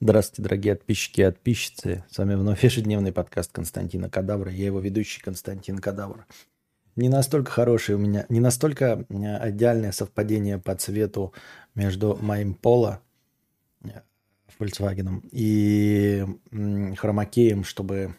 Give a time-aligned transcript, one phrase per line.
[0.00, 2.04] Здравствуйте, дорогие подписчики и подписчицы.
[2.10, 4.52] С вами вновь ежедневный подкаст Константина Кадавра.
[4.52, 6.26] Я его ведущий Константин Кадавр.
[6.96, 11.32] Не настолько хороший у меня, не настолько идеальное совпадение по цвету
[11.74, 13.00] между моим поло
[13.82, 14.02] э,
[14.58, 16.24] Volkswagen и
[16.96, 18.14] хромакеем, чтобы,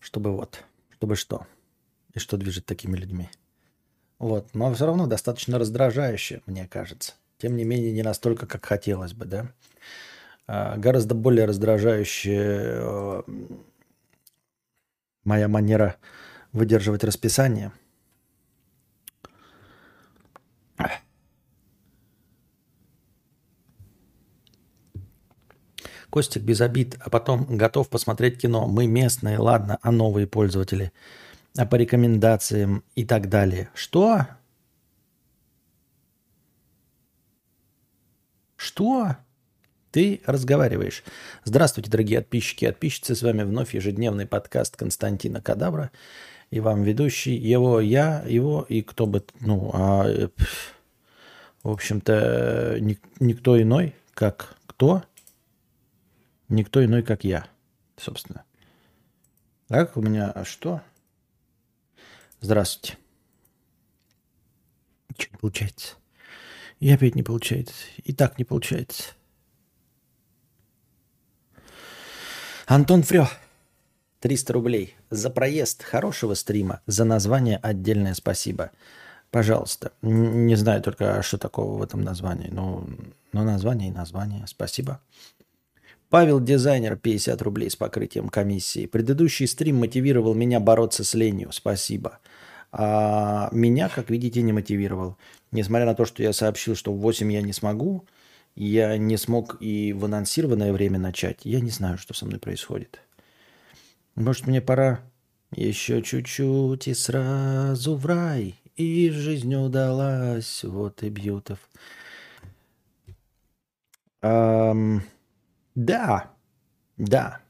[0.00, 1.46] чтобы вот, чтобы что,
[2.12, 3.30] и что движет такими людьми.
[4.18, 7.14] Вот, но все равно достаточно раздражающе, мне кажется.
[7.40, 9.46] Тем не менее, не настолько, как хотелось бы, да.
[10.46, 13.22] А, гораздо более раздражающая э,
[15.24, 15.96] моя манера
[16.52, 17.72] выдерживать расписание.
[26.10, 28.66] Костик без обид, а потом готов посмотреть кино.
[28.66, 30.92] Мы местные, ладно, а новые пользователи.
[31.56, 33.70] А по рекомендациям и так далее.
[33.74, 34.26] Что?
[38.60, 39.16] Что?
[39.90, 41.02] Ты разговариваешь.
[41.44, 43.14] Здравствуйте, дорогие подписчики и подписчицы.
[43.14, 45.90] С вами вновь ежедневный подкаст Константина Кадабра.
[46.50, 49.24] И вам ведущий его, я, его и кто бы...
[49.40, 50.28] Ну, а,
[51.62, 55.04] в общем-то, ник, никто иной, как кто?
[56.50, 57.46] Никто иной, как я,
[57.96, 58.44] собственно.
[59.68, 60.82] Так, у меня а что?
[62.42, 62.98] Здравствуйте.
[65.08, 65.99] Ничего получается.
[66.80, 67.74] И опять не получается.
[68.04, 69.04] И так не получается.
[72.66, 73.28] Антон Фрё.
[74.20, 74.96] 300 рублей.
[75.10, 78.70] За проезд хорошего стрима, за название отдельное спасибо.
[79.30, 79.92] Пожалуйста.
[80.02, 82.48] Не знаю только, а что такого в этом названии.
[82.50, 82.86] Ну,
[83.32, 84.46] но название и название.
[84.46, 85.00] Спасибо.
[86.08, 88.86] Павел Дизайнер, 50 рублей с покрытием комиссии.
[88.86, 91.52] Предыдущий стрим мотивировал меня бороться с ленью.
[91.52, 92.18] Спасибо.
[92.72, 95.16] А меня, как видите, не мотивировал.
[95.52, 98.06] Несмотря на то, что я сообщил, что в 8 я не смогу,
[98.54, 101.40] я не смог и в анонсированное время начать.
[101.44, 103.00] Я не знаю, что со мной происходит.
[104.14, 105.00] Может, мне пора
[105.52, 108.54] еще чуть-чуть и сразу в рай.
[108.76, 111.58] И жизнь удалась, вот и бьютов.
[114.22, 115.02] Эм,
[115.74, 116.30] да,
[116.96, 117.40] да.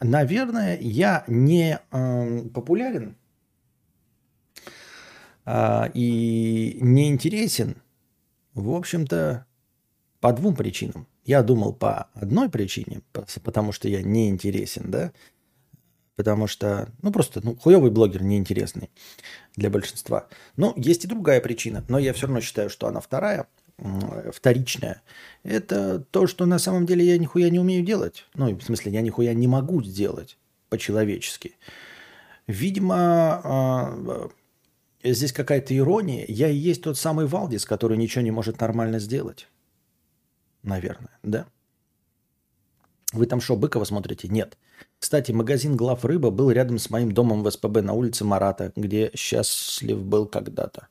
[0.00, 3.16] Наверное, я не эм, популярен
[5.52, 7.74] а, и не интересен,
[8.54, 9.46] в общем-то,
[10.20, 11.08] по двум причинам.
[11.24, 13.02] Я думал по одной причине,
[13.42, 15.12] потому что я не интересен, да,
[16.14, 18.90] потому что, ну, просто, ну, хуевый блогер неинтересный
[19.56, 20.28] для большинства.
[20.56, 23.48] Но есть и другая причина, но я все равно считаю, что она вторая,
[24.32, 25.02] вторичная.
[25.42, 28.24] Это то, что на самом деле я нихуя не умею делать.
[28.34, 30.38] Ну, в смысле, я нихуя не могу сделать
[30.68, 31.56] по-человечески.
[32.46, 34.30] Видимо, а,
[35.02, 36.24] здесь какая-то ирония.
[36.28, 39.48] Я и есть тот самый Валдис, который ничего не может нормально сделать.
[40.62, 41.46] Наверное, да?
[43.12, 44.28] Вы там что, Быкова смотрите?
[44.28, 44.56] Нет.
[44.98, 49.10] Кстати, магазин глав рыба был рядом с моим домом в СПБ на улице Марата, где
[49.14, 50.88] счастлив был когда-то.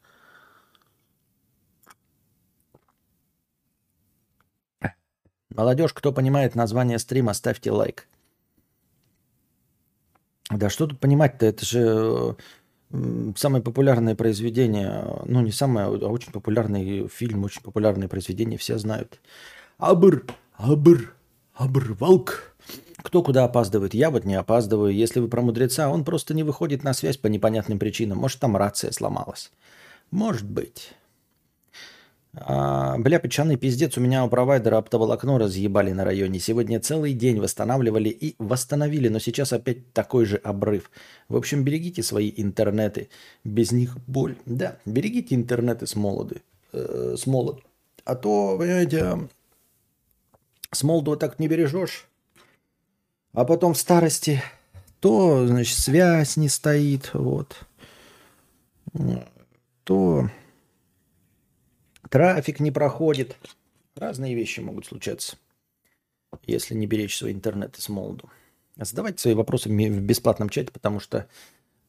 [5.49, 8.07] Молодежь, кто понимает название стрима, ставьте лайк.
[10.49, 11.45] Да что тут понимать-то?
[11.45, 12.35] Это же
[13.35, 19.19] самое популярное произведение, ну не самое, а очень популярный фильм, очень популярное произведение, все знают.
[19.77, 21.13] Абр, абр,
[21.53, 22.55] абр, волк.
[23.01, 23.93] Кто куда опаздывает?
[23.93, 24.93] Я вот не опаздываю.
[24.93, 28.17] Если вы про мудреца, он просто не выходит на связь по непонятным причинам.
[28.17, 29.51] Может, там рация сломалась.
[30.11, 30.91] Может быть.
[32.35, 36.39] А, бля, печаный пиздец, у меня у провайдера оптоволокно разъебали на районе.
[36.39, 40.91] Сегодня целый день восстанавливали и восстановили, но сейчас опять такой же обрыв.
[41.27, 43.09] В общем, берегите свои интернеты.
[43.43, 44.37] Без них боль.
[44.45, 46.41] Да, берегите интернеты с молоды.
[46.71, 47.61] Э, с молод.
[48.05, 49.27] А то, понимаете,
[50.71, 52.07] с молоду так не бережешь.
[53.33, 54.41] А потом в старости
[54.99, 57.59] то, значит, связь не стоит, вот.
[59.83, 60.29] То
[62.09, 63.35] трафик не проходит.
[63.95, 65.37] Разные вещи могут случаться,
[66.45, 68.29] если не беречь свой интернет с молоду.
[68.77, 71.27] Задавайте свои вопросы в бесплатном чате, потому что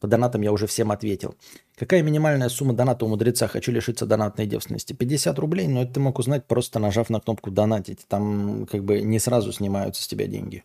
[0.01, 1.35] по донатам я уже всем ответил.
[1.75, 3.47] Какая минимальная сумма доната у мудреца?
[3.47, 4.93] Хочу лишиться донатной девственности.
[4.93, 8.05] 50 рублей, но это ты мог узнать, просто нажав на кнопку «Донатить».
[8.07, 10.63] Там как бы не сразу снимаются с тебя деньги.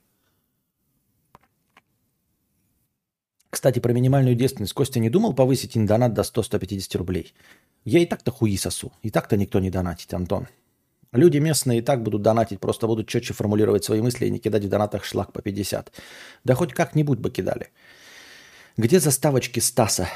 [3.56, 4.74] Кстати, про минимальную девственность.
[4.74, 7.32] Костя не думал повысить индонат до 100-150 рублей?
[7.86, 8.92] Я и так-то хуи сосу.
[9.00, 10.46] И так-то никто не донатит, Антон.
[11.12, 14.66] Люди местные и так будут донатить, просто будут четче формулировать свои мысли и не кидать
[14.66, 15.90] в донатах шлак по 50.
[16.44, 17.70] Да хоть как-нибудь бы кидали.
[18.76, 20.06] Где заставочки Стаса?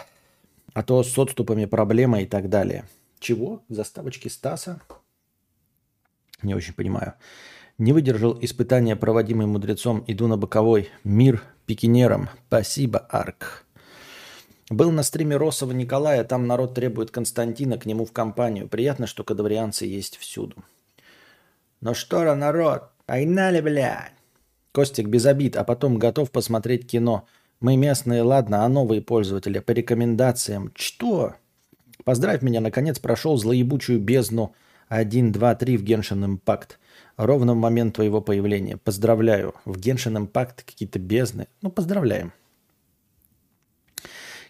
[0.74, 2.84] А то с отступами проблема и так далее.
[3.20, 3.62] Чего?
[3.70, 4.82] Заставочки Стаса?
[6.42, 7.14] Не очень понимаю.
[7.80, 10.04] Не выдержал испытания, проводимый мудрецом.
[10.06, 10.90] Иду на боковой.
[11.02, 12.28] Мир пикинерам.
[12.46, 13.64] Спасибо, Арк.
[14.68, 18.68] Был на стриме Росова Николая, там народ требует Константина к нему в компанию.
[18.68, 20.56] Приятно, что кадаврианцы есть всюду.
[21.80, 24.12] Ну что, народ, погнали, блядь.
[24.72, 27.26] Костик без обид, а потом готов посмотреть кино.
[27.60, 30.70] Мы местные, ладно, а новые пользователи по рекомендациям.
[30.74, 31.36] Что?
[32.04, 34.54] Поздравь меня, наконец прошел злоебучую бездну
[34.90, 36.72] 1, 2, 3 в Genshin Impact.
[37.20, 38.78] Ровно в момент твоего появления.
[38.78, 39.54] Поздравляю.
[39.66, 41.48] В Genshin Impact какие-то бездны.
[41.60, 42.32] Ну, поздравляем.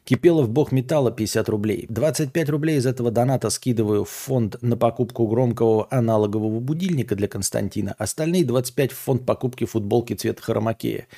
[0.05, 1.87] Кипелов бог металла 50 рублей.
[1.89, 7.97] 25 рублей из этого доната скидываю в фонд на покупку громкого аналогового будильника для Константина.
[7.99, 11.09] Остальные 25 в фонд покупки футболки цвета хромакея.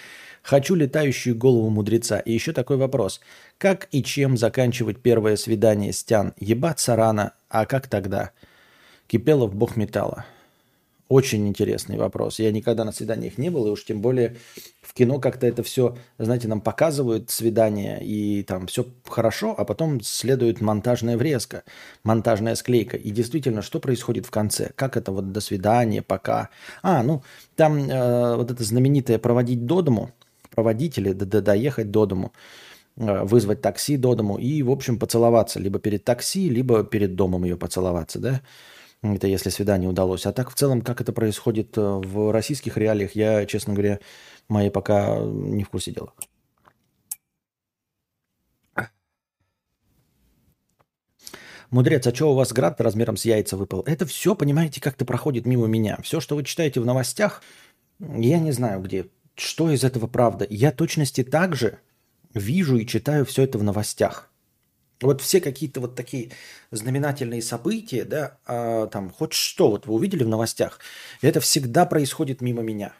[0.42, 2.18] Хочу летающую голову мудреца.
[2.18, 3.20] И еще такой вопрос.
[3.58, 6.32] Как и чем заканчивать первое свидание с Тян?
[6.38, 8.30] Ебаться рано, а как тогда?
[9.06, 10.24] Кипелов бог металла.
[11.12, 12.38] Очень интересный вопрос.
[12.38, 14.36] Я никогда на свиданиях не был, и уж тем более
[14.80, 20.00] в кино как-то это все, знаете, нам показывают свидание, и там все хорошо, а потом
[20.00, 21.64] следует монтажная врезка,
[22.02, 22.96] монтажная склейка.
[22.96, 24.70] И действительно, что происходит в конце?
[24.74, 26.48] Как это вот до свидания, пока?
[26.82, 27.22] А, ну,
[27.56, 30.12] там э, вот это знаменитое проводить до дому,
[30.54, 32.32] проводить или доехать до дому,
[32.96, 35.60] э, вызвать такси до дому и, в общем, поцеловаться.
[35.60, 38.40] Либо перед такси, либо перед домом ее поцеловаться, да?
[39.02, 40.26] Это если свидание удалось.
[40.26, 43.98] А так в целом, как это происходит э, в российских реалиях, я, честно говоря,
[44.48, 46.12] мои пока не в курсе дела.
[51.70, 53.82] Мудрец, а что у вас град размером с яйца выпал?
[53.86, 55.98] Это все, понимаете, как-то проходит мимо меня.
[56.02, 57.42] Все, что вы читаете в новостях,
[57.98, 59.06] я не знаю где.
[59.34, 60.46] Что из этого правда?
[60.50, 61.78] Я точности так же
[62.34, 64.31] вижу и читаю все это в новостях.
[65.02, 66.30] Вот все какие-то вот такие
[66.70, 70.78] знаменательные события, да, а, там хоть что вот вы увидели в новостях,
[71.20, 72.94] это всегда происходит мимо меня.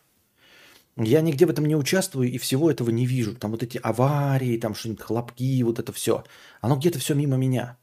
[0.97, 3.35] Я нигде в этом не участвую и всего этого не вижу.
[3.35, 6.25] Там вот эти аварии, там что-нибудь хлопки, вот это все.
[6.61, 7.79] Оно где-то все мимо меня.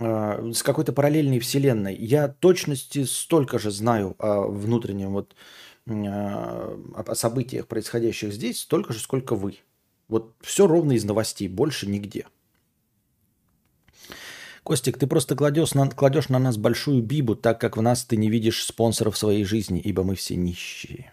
[0.00, 1.94] А, с какой-то параллельной вселенной.
[1.94, 5.34] Я точности столько же знаю о внутреннем вот
[5.88, 9.58] а, о событиях, происходящих здесь, столько же, сколько вы.
[10.08, 12.26] Вот все ровно из новостей, больше нигде.
[14.66, 18.16] Костик, ты просто кладешь на, кладешь на нас большую бибу, так как в нас ты
[18.16, 21.12] не видишь спонсоров своей жизни, ибо мы все нищие.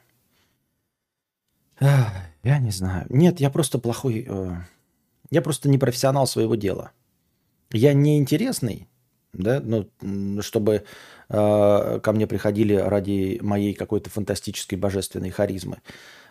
[1.80, 3.06] Я не знаю.
[3.10, 4.26] Нет, я просто плохой...
[4.28, 4.56] Э,
[5.30, 6.94] я просто не профессионал своего дела.
[7.72, 8.88] Я не интересный,
[9.34, 9.88] да, ну,
[10.42, 10.84] чтобы
[11.30, 15.78] э, ко мне приходили ради моей какой-то фантастической божественной харизмы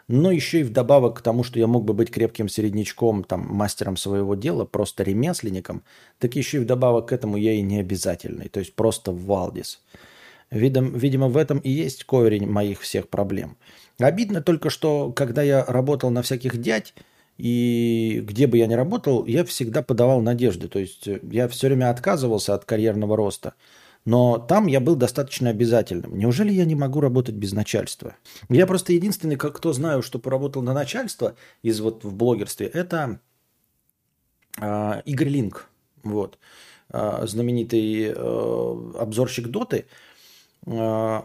[0.08, 3.96] но еще и вдобавок к тому, что я мог бы быть крепким середнячком, там, мастером
[3.96, 5.82] своего дела, просто ремесленником,
[6.18, 9.80] так еще и вдобавок к этому я и не обязательный, то есть просто Валдис.
[10.50, 13.56] Видом, видимо, в этом и есть корень моих всех проблем.
[13.98, 16.92] Обидно только, что когда я работал на всяких дядь,
[17.38, 20.68] и где бы я ни работал, я всегда подавал надежды.
[20.68, 23.54] То есть я все время отказывался от карьерного роста.
[24.04, 26.18] Но там я был достаточно обязательным.
[26.18, 28.16] Неужели я не могу работать без начальства?
[28.48, 33.20] Я просто единственный, кто знаю, что поработал на начальство из вот в блогерстве, это
[34.60, 35.68] э, Игорь Линк.
[36.02, 36.38] Вот.
[36.90, 39.86] Э, знаменитый э, обзорщик Доты.
[40.66, 41.22] Э,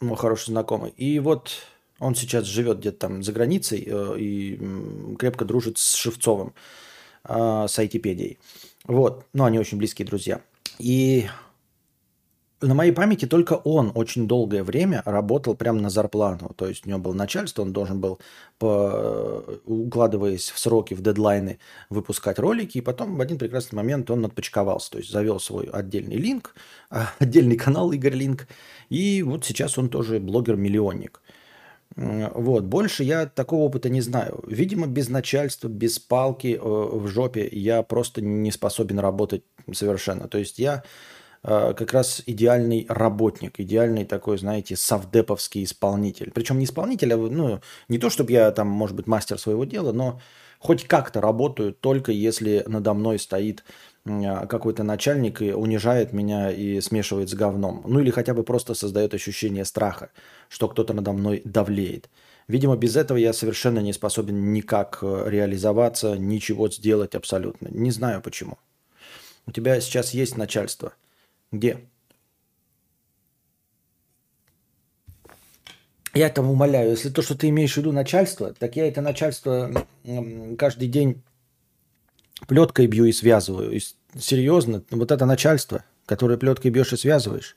[0.00, 0.90] мой хороший знакомый.
[0.96, 1.50] И вот
[1.98, 4.60] он сейчас живет где-то там за границей э, и
[5.18, 6.54] крепко дружит с Шевцовым,
[7.24, 8.38] э, с айтипедией.
[8.84, 9.26] Вот.
[9.34, 10.40] Ну, они очень близкие друзья.
[10.78, 11.28] И
[12.62, 16.52] на моей памяти только он очень долгое время работал прямо на зарплату.
[16.56, 18.20] То есть у него было начальство, он должен был,
[18.58, 22.78] по, укладываясь в сроки, в дедлайны, выпускать ролики.
[22.78, 24.92] И потом в один прекрасный момент он отпочковался.
[24.92, 26.54] То есть завел свой отдельный линк,
[27.18, 28.46] отдельный канал Игорь Линк.
[28.90, 31.22] И вот сейчас он тоже блогер-миллионник.
[31.96, 32.64] Вот.
[32.64, 34.44] Больше я такого опыта не знаю.
[34.46, 40.28] Видимо, без начальства, без палки э, в жопе я просто не способен работать совершенно.
[40.28, 40.86] То есть я Э,
[41.42, 46.30] как раз идеальный работник, идеальный такой, знаете, совдеповский исполнитель.
[46.32, 49.92] Причем не исполнитель, а ну, не то, чтобы я там, может быть, мастер своего дела,
[49.92, 50.20] но
[50.58, 53.64] хоть как-то работаю, только если надо мной стоит
[54.04, 57.82] какой-то начальник и унижает меня и смешивает с говном.
[57.86, 60.10] Ну или хотя бы просто создает ощущение страха,
[60.48, 62.08] что кто-то надо мной давлеет.
[62.48, 67.68] Видимо, без этого я совершенно не способен никак э, реализоваться, ничего сделать абсолютно.
[67.68, 68.58] Не знаю почему.
[69.46, 70.92] У тебя сейчас есть начальство–
[71.52, 71.80] где?
[76.12, 79.86] Я там умоляю, если то, что ты имеешь в виду начальство, так я это начальство
[80.58, 81.22] каждый день
[82.48, 83.70] плеткой бью и связываю.
[83.72, 83.80] И
[84.18, 87.56] серьезно, вот это начальство, которое плеткой бьешь и связываешь.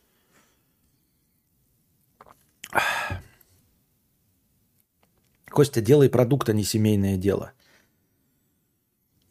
[5.50, 7.54] Костя, делай продукт, а не семейное дело.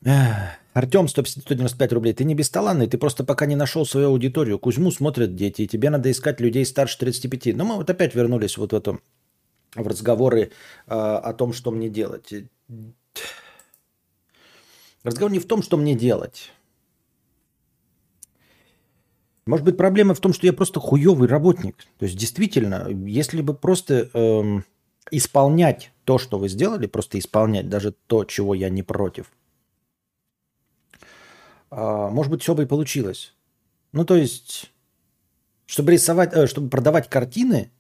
[0.05, 0.62] Эх.
[0.73, 2.15] Артем, 195 рублей.
[2.15, 4.59] Ты не бесталанный, ты просто пока не нашел свою аудиторию.
[4.59, 7.55] Кузьму смотрят дети, и тебе надо искать людей старше 35.
[7.55, 9.01] Но мы вот опять вернулись вот в эту
[9.75, 10.51] в разговоры
[10.87, 12.33] э, о том, что мне делать.
[15.03, 16.53] Разговор не в том, что мне делать.
[19.45, 21.77] Может быть, проблема в том, что я просто хуевый работник.
[21.99, 24.65] То есть, действительно, если бы просто эм,
[25.11, 29.33] исполнять то, что вы сделали, просто исполнять даже то, чего я не против,
[32.11, 33.35] может быть, все бы и получилось.
[33.93, 34.71] Ну, то есть,
[35.67, 37.71] чтобы рисовать, э, чтобы продавать картины,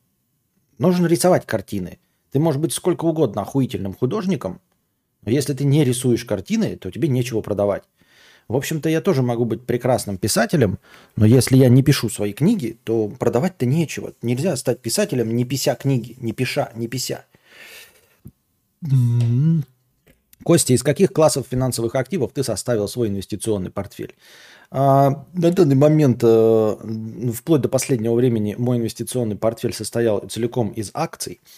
[0.78, 1.98] нужно рисовать картины.
[2.30, 4.60] Ты можешь быть сколько угодно охуительным художником,
[5.22, 7.84] но если ты не рисуешь картины, то тебе нечего продавать.
[8.48, 10.78] В общем-то, я тоже могу быть прекрасным писателем,
[11.16, 14.14] но если я не пишу свои книги, то продавать-то нечего.
[14.20, 17.24] Нельзя стать писателем, не пися книги, не пиша, не пися.
[20.44, 24.14] Костя, из каких классов финансовых активов ты составил свой инвестиционный портфель?
[24.70, 26.76] А, на данный момент, э,
[27.34, 31.40] вплоть до последнего времени, мой инвестиционный портфель состоял целиком из акций–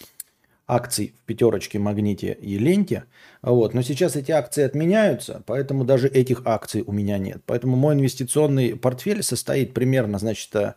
[0.66, 3.04] акций в пятерочке, магните и ленте.
[3.42, 3.74] Вот.
[3.74, 7.42] Но сейчас эти акции отменяются, поэтому даже этих акций у меня нет.
[7.46, 10.74] Поэтому мой инвестиционный портфель состоит примерно, значит, э,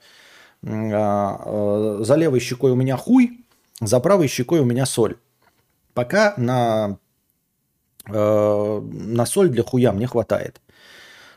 [0.63, 3.45] а, э, за левой щекой у меня хуй,
[3.79, 5.17] за правой щекой у меня соль.
[5.93, 6.99] Пока на,
[8.07, 10.61] на соль для хуя мне хватает.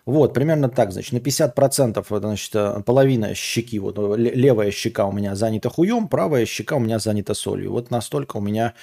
[0.07, 5.13] Вот, примерно так, значит, на 50%, значит, э, половина щеки, вот э, левая щека у
[5.13, 7.73] меня занята хуем, правая щека у меня занята солью.
[7.73, 8.75] Вот настолько у меня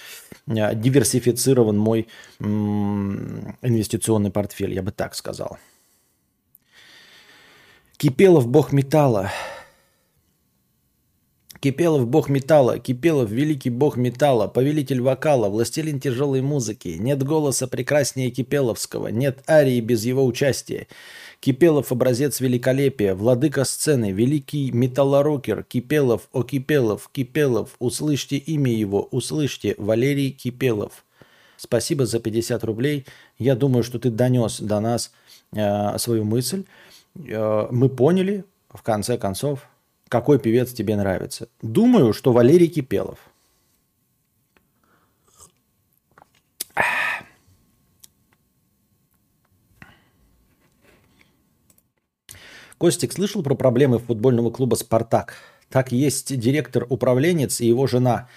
[0.47, 2.07] э, диверсифицирован мой
[2.39, 5.57] инвестиционный портфель, я бы так сказал.
[7.97, 9.31] Кипелов бог металла.
[11.59, 16.97] Кипелов бог металла, Кипелов великий бог металла, повелитель вокала, властелин тяжелой музыки.
[16.99, 20.87] Нет голоса прекраснее Кипеловского, нет арии без его участия.
[21.39, 29.75] Кипелов образец великолепия, владыка сцены, великий металлорокер, Кипелов, о Кипелов, Кипелов, услышьте имя его, услышьте,
[29.77, 31.03] Валерий Кипелов.
[31.57, 33.05] Спасибо за 50 рублей.
[33.39, 35.11] Я думаю, что ты донес до нас
[35.53, 36.65] э, свою мысль.
[37.15, 39.67] Э, мы поняли, в конце концов,
[40.07, 41.49] какой певец тебе нравится.
[41.61, 43.19] Думаю, что Валерий Кипелов.
[52.77, 55.35] Костик слышал про проблемы футбольного клуба «Спартак»?
[55.69, 58.29] Так есть директор-управленец и его жена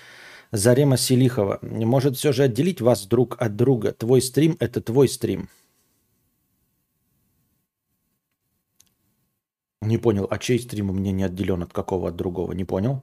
[0.51, 1.59] Зарема Селихова.
[1.63, 3.93] Может все же отделить вас друг от друга?
[3.93, 5.49] Твой стрим– это твой стрим.
[9.83, 12.53] Не понял, а чей стрим у меня не отделен от какого от другого?
[12.53, 13.03] Не понял?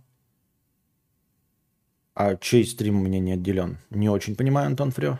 [2.13, 3.79] А чей стрим у меня не отделен?
[3.89, 5.19] Не очень понимаю, Антон Фрё.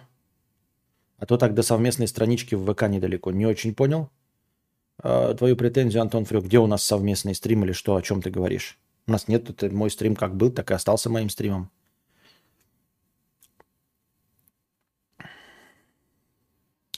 [1.18, 3.32] А то так до совместной странички в ВК недалеко.
[3.32, 4.12] Не очень понял
[5.00, 6.42] а, твою претензию, Антон Фрё.
[6.42, 8.78] Где у нас совместный стрим или что, о чем ты говоришь?
[9.08, 11.72] У нас нет, это мой стрим как был, так и остался моим стримом.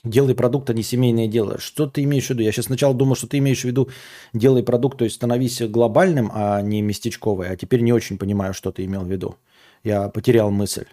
[0.02, 1.60] Делай продукт, а не семейное дело.
[1.60, 2.42] Что ты имеешь в виду?
[2.42, 3.90] Я сейчас сначала думал, что ты имеешь в виду
[4.32, 7.50] делай продукт, то есть становись глобальным, а не местечковый.
[7.50, 9.36] А теперь не очень понимаю, что ты имел в виду.
[9.84, 10.86] Я потерял мысль.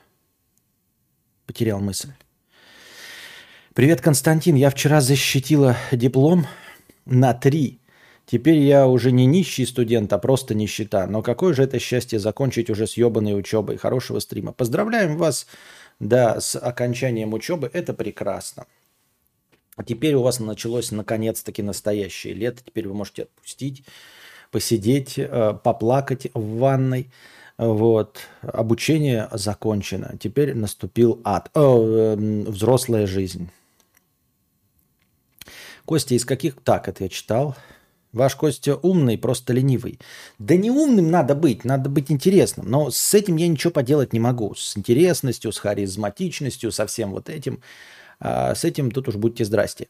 [1.46, 2.10] Потерял мысль.
[3.74, 4.56] Привет, Константин.
[4.56, 6.46] Я вчера защитила диплом
[7.06, 7.80] на три.
[8.26, 11.08] Теперь я уже не нищий студент, а просто нищета.
[11.08, 13.78] Но какое же это счастье закончить уже с ебаной учебой.
[13.78, 14.52] Хорошего стрима.
[14.52, 15.48] Поздравляем вас,
[16.02, 17.70] да, с окончанием учебы.
[17.72, 18.66] Это прекрасно.
[19.78, 22.62] А теперь у вас началось наконец-таки настоящее лето.
[22.66, 23.84] Теперь вы можете отпустить,
[24.52, 27.12] посидеть, э, поплакать в ванной.
[27.60, 28.18] Вот.
[28.42, 30.18] Обучение закончено.
[30.20, 31.52] Теперь наступил ад.
[31.54, 33.50] О, эм, взрослая жизнь.
[35.86, 36.56] Костя, из каких...
[36.64, 37.56] Так, это я читал.
[38.14, 40.00] Ваш Костя умный, просто ленивый.
[40.40, 42.68] Да не умным надо быть, надо быть интересным.
[42.68, 44.56] Но с этим я ничего поделать не могу.
[44.56, 47.62] С интересностью, с харизматичностью, со всем вот этим.
[48.20, 49.88] А с этим тут уж будьте здрасте.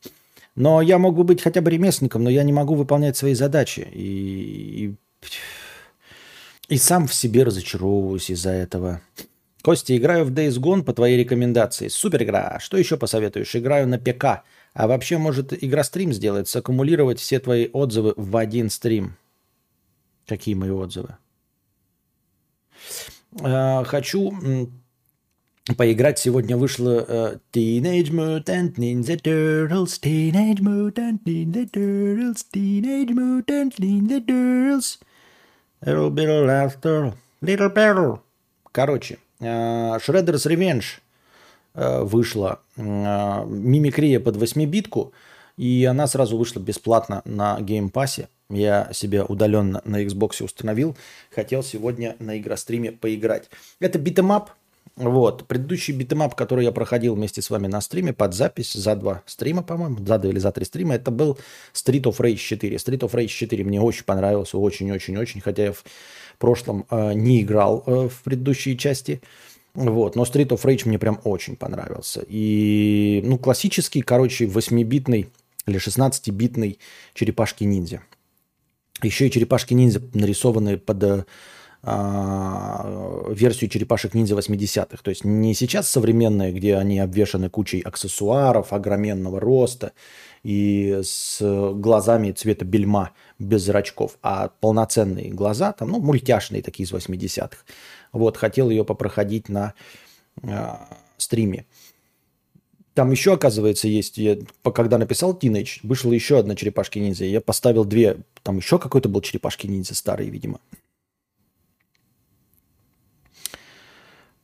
[0.56, 3.88] Но я мог бы быть хотя бы ремесленником, но я не могу выполнять свои задачи.
[3.94, 4.96] И, и,
[6.68, 9.02] и сам в себе разочаровываюсь из-за этого.
[9.62, 11.90] Костя, играю в Days Gone по твоей рекомендации.
[11.90, 12.58] Супер игра.
[12.60, 13.56] Что еще посоветуешь?
[13.56, 14.44] Играю на ПК.
[14.74, 19.16] А вообще, может, игра стрим сделать, саккумулировать все твои отзывы в один стрим.
[20.26, 21.18] Какие мои отзывы?
[23.42, 24.72] А, хочу
[25.76, 34.26] Поиграть сегодня вышло uh, Teenage Mutant Ninja Turtles, Teenage Mutant Ninja Turtles, Teenage Mutant Ninja
[34.26, 35.00] Turtles.
[35.82, 38.20] Little bit laughter, little better.
[38.72, 41.02] Короче, uh, Shredder's Revenge
[41.74, 45.12] э, вышла э, мимикрия под 8-битку,
[45.58, 48.30] и она сразу вышла бесплатно на Game Pass е.
[48.50, 50.96] Я себе удаленно на Xbox установил.
[51.36, 53.50] Хотел сегодня на игростриме поиграть.
[53.82, 54.52] Это beat 'em up.
[54.98, 55.48] Вот.
[55.48, 58.96] Предыдущий beat 'em up, который я проходил вместе с вами на стриме под запись за
[58.96, 61.38] два стрима, по-моему, за два или за три стрима, это был
[61.74, 62.76] Street of Rage 4.
[62.78, 65.84] Street of Rage 4 мне очень понравился, очень-очень-очень, хотя я в
[66.40, 69.22] прошлом э, не играл э, в предыдущие части.
[69.76, 72.26] Вот, но Street of Rage мне прям очень понравился.
[72.28, 75.28] И, ну, классический, короче, 8-битный
[75.68, 76.80] или 16-битный
[77.14, 78.02] черепашки-ниндзя.
[79.04, 81.28] Еще и черепашки-ниндзя нарисованы под
[81.90, 82.84] а,
[83.30, 84.98] версию черепашек-ниндзя 80-х.
[85.02, 89.94] То есть не сейчас современные, где они обвешаны кучей аксессуаров огроменного роста
[90.44, 96.92] и с глазами цвета бельма без зрачков, а полноценные глаза, там, ну, мультяшные такие из
[96.92, 97.56] 80-х.
[98.12, 99.74] Вот, хотел ее попроходить на
[100.44, 100.68] э,
[101.16, 101.66] стриме.
[102.96, 104.38] Там еще, оказывается, есть, я,
[104.76, 107.24] когда написал Teenage, вышла еще одна черепашки-ниндзя.
[107.24, 110.60] Я поставил две, там еще какой-то был черепашки-ниндзя старый, видимо.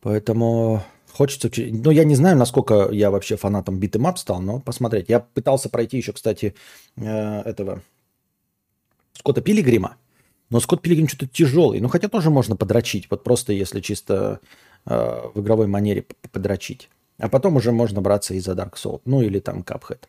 [0.04, 0.84] Поэтому
[1.14, 1.50] хочется...
[1.58, 5.08] Ну, я не знаю, насколько я вообще фанатом beat 'em up стал, но посмотреть.
[5.08, 6.56] Я пытался пройти еще, кстати,
[6.98, 7.82] э, этого
[9.14, 9.96] Скотта Пилигрима.
[10.50, 11.80] Но Скотт Пилигрим что-то тяжелый.
[11.80, 13.08] Ну, хотя тоже можно подрочить.
[13.10, 14.42] Вот просто если чисто
[14.86, 16.90] э, в игровой манере подрочить.
[17.18, 19.02] А потом уже можно браться и за Dark Souls.
[19.06, 20.04] Ну, или там Cuphead.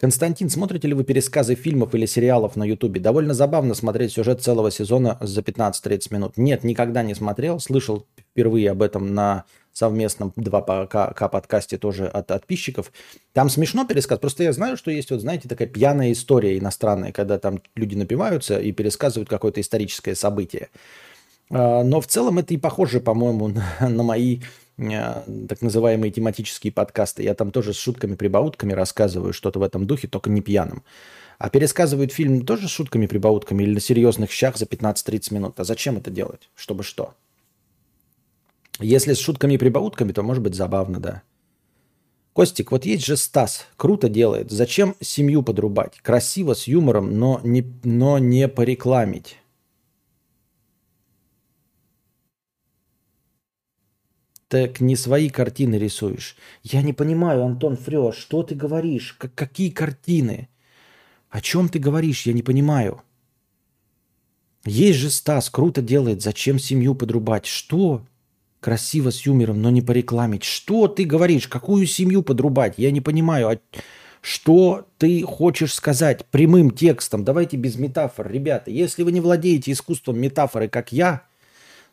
[0.00, 3.02] Константин, смотрите ли вы пересказы фильмов или сериалов на Ютубе?
[3.02, 6.38] Довольно забавно смотреть сюжет целого сезона за 15-30 минут.
[6.38, 7.60] Нет, никогда не смотрел.
[7.60, 12.92] Слышал впервые об этом на совместном 2К подкасте тоже от подписчиков.
[13.34, 14.18] Там смешно пересказ.
[14.18, 18.58] Просто я знаю, что есть, вот знаете, такая пьяная история иностранная, когда там люди напиваются
[18.58, 20.70] и пересказывают какое-то историческое событие.
[21.50, 24.40] А, но в целом это и похоже, по-моему, на, мои
[24.80, 27.22] Э, так называемые тематические подкасты.
[27.22, 30.82] Я там тоже с шутками-прибаутками рассказываю что-то в этом духе, только не пьяным.
[31.38, 35.60] А пересказывают фильм тоже с шутками-прибаутками или на серьезных щах за 15-30 минут.
[35.60, 36.48] А зачем это делать?
[36.54, 37.14] Чтобы что?
[38.78, 41.22] Если с шутками и прибаутками, то может быть забавно, да.
[42.32, 44.50] Костик, вот есть же Стас, круто делает.
[44.50, 45.98] Зачем семью подрубать?
[46.00, 49.36] Красиво, с юмором, но не, но не порекламить.
[54.50, 56.36] Так не свои картины рисуешь.
[56.64, 59.14] Я не понимаю, Антон Фрё, что ты говоришь?
[59.16, 60.48] Как, какие картины?
[61.30, 62.26] О чем ты говоришь?
[62.26, 63.00] Я не понимаю.
[64.64, 66.20] Есть же Стас, круто делает.
[66.20, 67.46] Зачем семью подрубать?
[67.46, 68.04] Что?
[68.58, 70.42] Красиво с юмором, но не порекламить.
[70.42, 71.46] Что ты говоришь?
[71.46, 72.74] Какую семью подрубать?
[72.76, 73.50] Я не понимаю.
[73.50, 73.58] А
[74.20, 77.22] что ты хочешь сказать прямым текстом?
[77.22, 78.28] Давайте без метафор.
[78.28, 81.22] Ребята, если вы не владеете искусством метафоры, как я,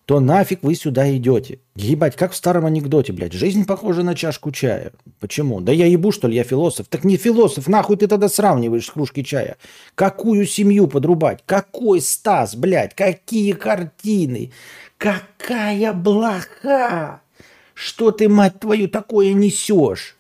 [0.08, 1.60] то нафиг вы сюда идете?
[1.76, 3.34] Ебать, как в старом анекдоте, блядь.
[3.34, 4.94] Жизнь похожа на чашку чая.
[5.20, 5.60] Почему?
[5.60, 6.88] Да я ебу, что ли, я философ.
[6.88, 9.58] Так не философ, нахуй ты тогда сравниваешь с кружки чая?
[9.96, 11.44] Какую семью подрубать?
[11.46, 12.96] Какой Стас, блядь?
[12.96, 14.54] Какие картины?
[14.98, 17.20] Какая блоха?
[17.74, 20.16] Что ты, мать твою, такое несешь?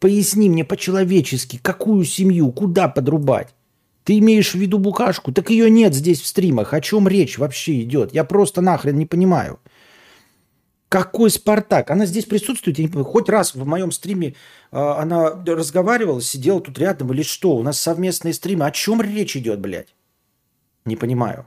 [0.00, 3.54] Поясни мне по-человечески, какую семью, куда подрубать?
[4.06, 5.32] Ты имеешь в виду букашку?
[5.32, 6.72] Так ее нет здесь в стримах.
[6.72, 8.14] О чем речь вообще идет?
[8.14, 9.58] Я просто нахрен не понимаю.
[10.88, 11.90] Какой Спартак?
[11.90, 12.78] Она здесь присутствует?
[12.78, 13.10] Я не понимаю.
[13.10, 14.32] Хоть раз в моем стриме э,
[14.70, 17.56] она разговаривала, сидела тут рядом или что?
[17.56, 18.64] У нас совместные стримы.
[18.64, 19.92] О чем речь идет, блядь?
[20.84, 21.44] Не понимаю.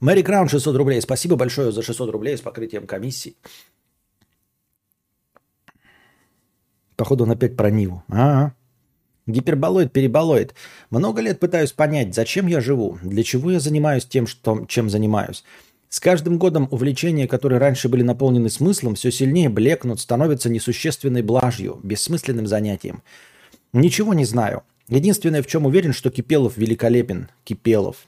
[0.00, 1.00] Мэри Краун 600 рублей.
[1.02, 3.36] Спасибо большое за 600 рублей с покрытием комиссии.
[6.96, 8.02] Походу он опять про Ниву.
[8.08, 8.54] Ага.
[9.28, 10.54] Гиперболоид, переболоид.
[10.90, 15.44] Много лет пытаюсь понять, зачем я живу, для чего я занимаюсь тем, что, чем занимаюсь.
[15.90, 21.78] С каждым годом увлечения, которые раньше были наполнены смыслом, все сильнее блекнут, становятся несущественной блажью,
[21.82, 23.02] бессмысленным занятием.
[23.72, 24.62] Ничего не знаю.
[24.88, 27.28] Единственное, в чем уверен, что Кипелов великолепен.
[27.44, 28.07] Кипелов.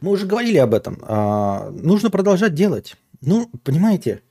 [0.00, 0.98] Мы уже говорили об этом.
[1.02, 2.96] А, нужно продолжать делать.
[3.20, 4.22] Ну, понимаете,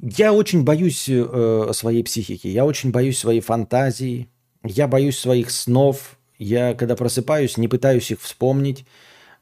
[0.00, 4.28] я очень боюсь э, своей психики, я очень боюсь своей фантазии,
[4.62, 6.18] я боюсь своих снов.
[6.38, 8.84] Я, когда просыпаюсь, не пытаюсь их вспомнить,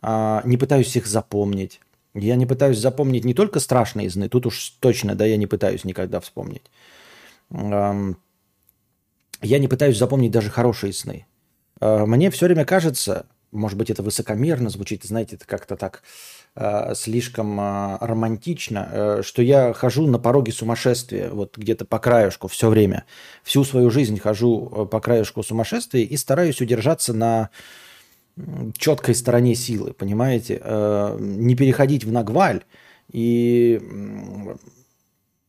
[0.02, 1.80] э, не пытаюсь их запомнить.
[2.14, 5.84] Я не пытаюсь запомнить не только страшные сны, тут уж точно, да, я не пытаюсь
[5.84, 6.62] никогда вспомнить.
[7.50, 8.14] Э,
[9.42, 11.26] я не пытаюсь запомнить даже хорошие сны.
[11.80, 16.02] Э, мне все время кажется, может быть, это высокомерно звучит, знаете, это как-то так
[16.56, 22.48] э, слишком э, романтично, э, что я хожу на пороге сумасшествия, вот где-то по краешку
[22.48, 23.04] все время.
[23.42, 27.50] Всю свою жизнь хожу э, по краешку сумасшествия и стараюсь удержаться на
[28.76, 30.60] четкой стороне силы, понимаете?
[30.62, 32.64] Э, не переходить в нагваль
[33.12, 33.80] и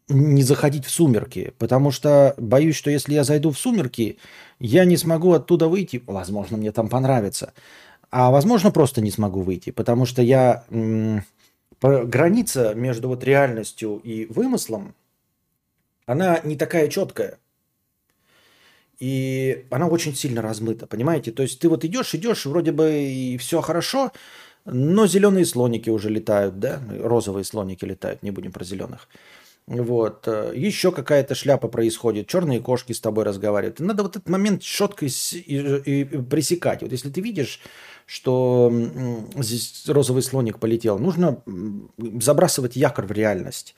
[0.07, 4.17] не заходить в сумерки, потому что боюсь, что если я зайду в сумерки,
[4.59, 6.03] я не смогу оттуда выйти.
[6.05, 7.53] Возможно, мне там понравится.
[8.17, 10.63] А возможно, просто не смогу выйти, потому что я...
[11.81, 14.95] Граница между вот реальностью и вымыслом,
[16.05, 17.39] она не такая четкая.
[18.99, 21.33] И она очень сильно размыта, понимаете?
[21.33, 24.13] То есть ты вот идешь, идешь, вроде бы и все хорошо,
[24.63, 26.79] но зеленые слоники уже летают, да?
[27.03, 29.09] Розовые слоники летают, не будем про зеленых.
[29.67, 30.27] Вот.
[30.27, 33.79] Э, Еще какая-то шляпа происходит, черные кошки с тобой разговаривают.
[33.79, 36.81] Надо вот этот момент четко пресекать.
[36.83, 37.59] Вот если ты видишь,
[38.05, 38.71] что
[39.37, 41.41] здесь розовый слоник полетел, нужно
[42.21, 43.75] забрасывать якорь в реальность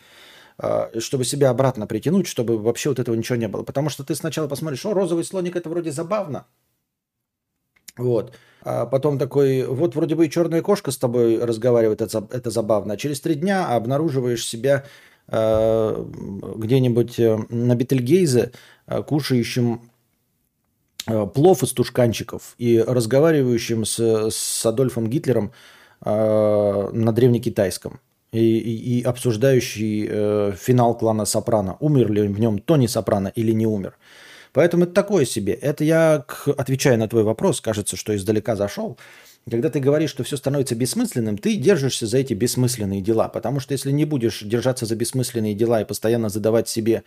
[0.58, 3.64] э, чтобы себя обратно притянуть, чтобы вообще вот этого ничего не было.
[3.64, 6.46] Потому что ты сначала посмотришь, о, розовый слоник, это вроде забавно.
[7.98, 8.36] Вот.
[8.62, 12.94] А потом такой, вот вроде бы и черная кошка с тобой разговаривает, это, это забавно.
[12.94, 14.84] А через три дня обнаруживаешь себя
[15.30, 18.52] где-нибудь э, на Бетельгейзе
[18.88, 19.82] э, кушающим
[21.34, 25.54] плов из тушканчиков и разговаривающим с, с Адольфом Гитлером
[26.02, 31.78] на древнекитайском и, и, и обсуждающий э, финал клана Сопрано.
[31.80, 33.98] Умер ли в нем Тони Сопрано или не умер.
[34.54, 35.54] Поэтому это такое себе.
[35.54, 38.98] Это я, к, отвечая на твой вопрос, кажется, что издалека зашел.
[39.50, 43.30] Когда ты говоришь, что все становится бессмысленным, ты держишься за эти бессмысленные дела.
[43.30, 47.04] Потому что если не будешь держаться за бессмысленные дела и постоянно задавать себе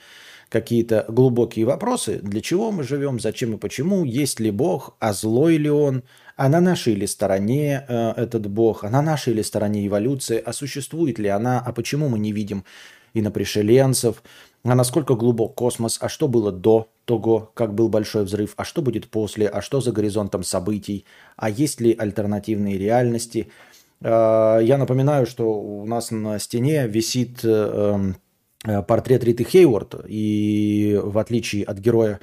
[0.49, 5.59] какие-то глубокие вопросы, для чего мы живем, зачем и почему, есть ли Бог, а злой
[5.59, 6.03] ли он,
[6.37, 10.55] а на нашей ли стороне э, этот Бог, а на нашей ли стороне эволюции, а
[10.55, 12.65] существует ли она, а почему мы не видим
[13.13, 14.23] инопришеленцев,
[14.65, 18.83] а насколько глубок космос, а что было до того, как был большой взрыв, а что
[18.83, 21.05] будет после, а что за горизонтом событий,
[21.37, 23.49] а есть ли альтернативные реальности.
[24.03, 28.17] А, я напоминаю, что у нас на стене висит э, эм,
[28.65, 32.21] э, портрет Риты Хейворд, и в отличие от героя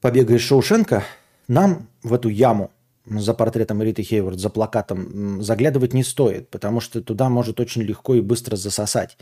[0.00, 1.02] «Побега из Шоушенка»,
[1.48, 2.70] нам в эту яму
[3.06, 8.14] за портретом Риты Хейворд, за плакатом заглядывать не стоит, потому что туда может очень легко
[8.14, 9.16] и быстро засосать.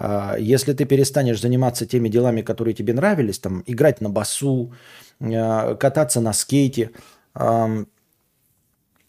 [0.00, 4.72] А, если ты перестанешь заниматься теми делами, которые тебе нравились, там, играть на басу,
[5.20, 6.92] а, кататься на скейте,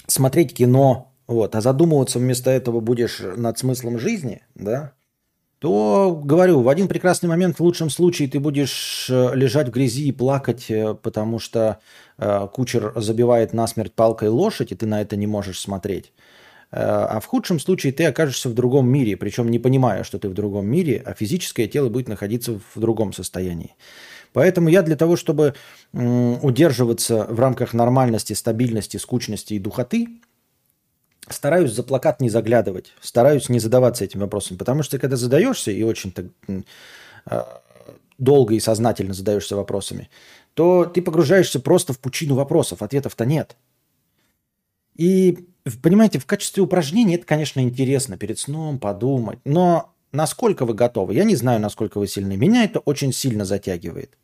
[0.08, 4.94] смотреть кино, вот, а задумываться вместо этого будешь над смыслом жизни, да,
[5.60, 10.08] то, говорю, в один прекрасный момент, в лучшем случае, ты будешь э, лежать в грязи
[10.08, 11.80] и плакать, э, потому что
[12.18, 16.14] э, кучер забивает насмерть палкой лошадь, и ты на это не можешь смотреть.
[16.72, 20.34] А в худшем случае ты окажешься в другом мире, причем не понимая, что ты в
[20.34, 23.76] другом мире, а физическое тело будет находиться в другом состоянии.
[24.34, 25.56] Поэтому я для того, чтобы
[25.94, 30.22] удерживаться в рамках нормальности, стабильности, скучности и духоты,
[31.28, 35.82] стараюсь за плакат не заглядывать, стараюсь не задаваться этим вопросом, потому что когда задаешься и
[35.84, 36.26] очень так
[37.26, 37.44] э,
[38.18, 40.10] долго и сознательно задаешься вопросами,
[40.54, 43.56] то ты погружаешься просто в пучину вопросов, ответов-то нет.
[44.96, 51.14] И понимаете, в качестве упражнения это, конечно, интересно перед сном подумать, но насколько вы готовы?
[51.14, 52.38] Я не знаю, насколько вы сильны.
[52.38, 54.18] Меня это очень сильно затягивает.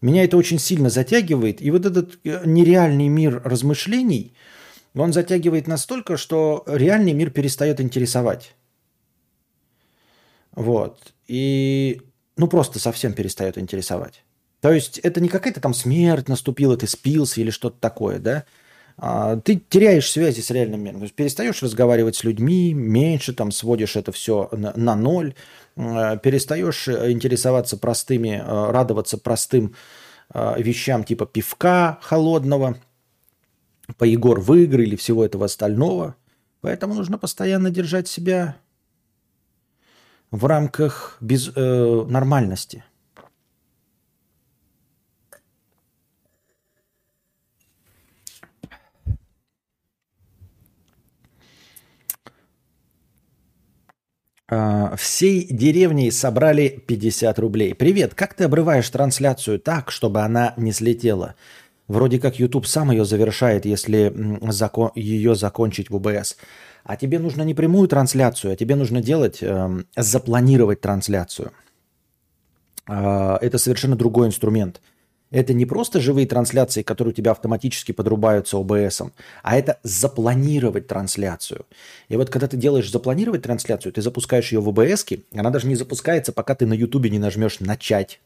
[0.00, 4.34] Меня это очень сильно затягивает, и вот этот э, нереальный мир размышлений,
[4.94, 8.54] он затягивает настолько, что реальный мир перестает интересовать.
[10.54, 11.14] Вот.
[11.28, 12.02] И
[12.36, 14.24] ну просто совсем перестает интересовать.
[14.60, 18.44] То есть это не какая-то там смерть наступила, ты спился или что-то такое, да?
[18.96, 20.98] А, ты теряешь связи с реальным миром.
[20.98, 25.34] То есть перестаешь разговаривать с людьми, меньше там сводишь это все на, на ноль,
[25.76, 29.74] а, перестаешь интересоваться простыми, а, радоваться простым
[30.56, 32.78] вещам типа пивка холодного,
[33.98, 36.16] по Егор в игры или всего этого остального.
[36.62, 38.56] Поэтому нужно постоянно держать себя
[40.30, 42.82] в рамках без, э, нормальности–
[54.96, 57.74] всей деревней собрали 50 рублей.
[57.74, 61.34] Привет, как ты обрываешь трансляцию так, чтобы она не слетела?
[61.88, 64.12] Вроде как YouTube сам ее завершает, если
[64.50, 66.36] закон, ее закончить в УБС.
[66.84, 71.52] А тебе нужно не прямую трансляцию, а тебе нужно делать, э, запланировать трансляцию.
[72.88, 74.80] Э, это совершенно другой инструмент.
[75.32, 79.02] Это не просто живые трансляции, которые у тебя автоматически подрубаются ОБС,
[79.42, 81.64] а это запланировать трансляцию.
[82.08, 85.74] И вот когда ты делаешь запланировать трансляцию, ты запускаешь ее в ОБС, она даже не
[85.74, 88.20] запускается, пока ты на Ютубе не нажмешь «начать».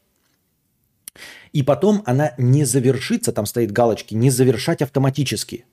[1.53, 5.65] И потом она не завершится, там стоит галочки, не завершать автоматически.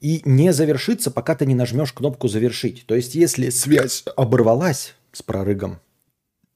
[0.00, 2.86] И не завершится, пока ты не нажмешь кнопку «завершить».
[2.86, 5.80] То есть если связь оборвалась с прорыгом,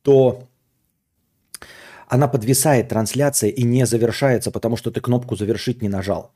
[0.02, 0.48] то
[2.14, 6.30] она подвисает, трансляция, и не завершается, потому что ты кнопку «завершить» не нажал.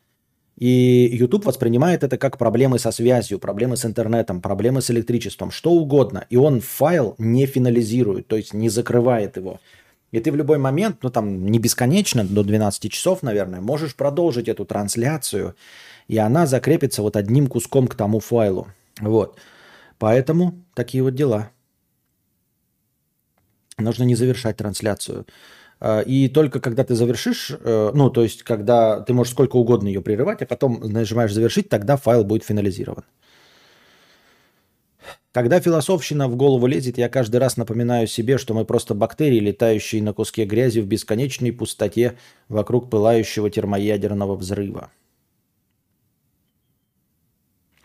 [0.57, 5.71] И YouTube воспринимает это как проблемы со связью, проблемы с интернетом, проблемы с электричеством, что
[5.71, 6.27] угодно.
[6.31, 9.61] И он файл не финализирует, то есть не закрывает его.
[10.11, 14.49] И ты в любой момент, ну там не бесконечно, до 12 часов, наверное, можешь продолжить
[14.49, 15.55] эту трансляцию,
[16.09, 18.67] и она закрепится вот одним куском к тому файлу.
[19.01, 19.39] Вот.
[19.99, 21.51] Поэтому такие вот дела.
[23.77, 25.25] Нужно не завершать трансляцию.
[25.81, 29.89] А, и только когда ты завершишь, э, ну, то есть, когда ты можешь сколько угодно
[29.89, 33.05] ее прерывать, а потом нажимаешь завершить, тогда файл будет финализирован.
[35.31, 40.03] Когда философщина в голову лезет, я каждый раз напоминаю себе, что мы просто бактерии, летающие
[40.03, 44.91] на куске грязи в бесконечной пустоте вокруг пылающего термоядерного взрыва.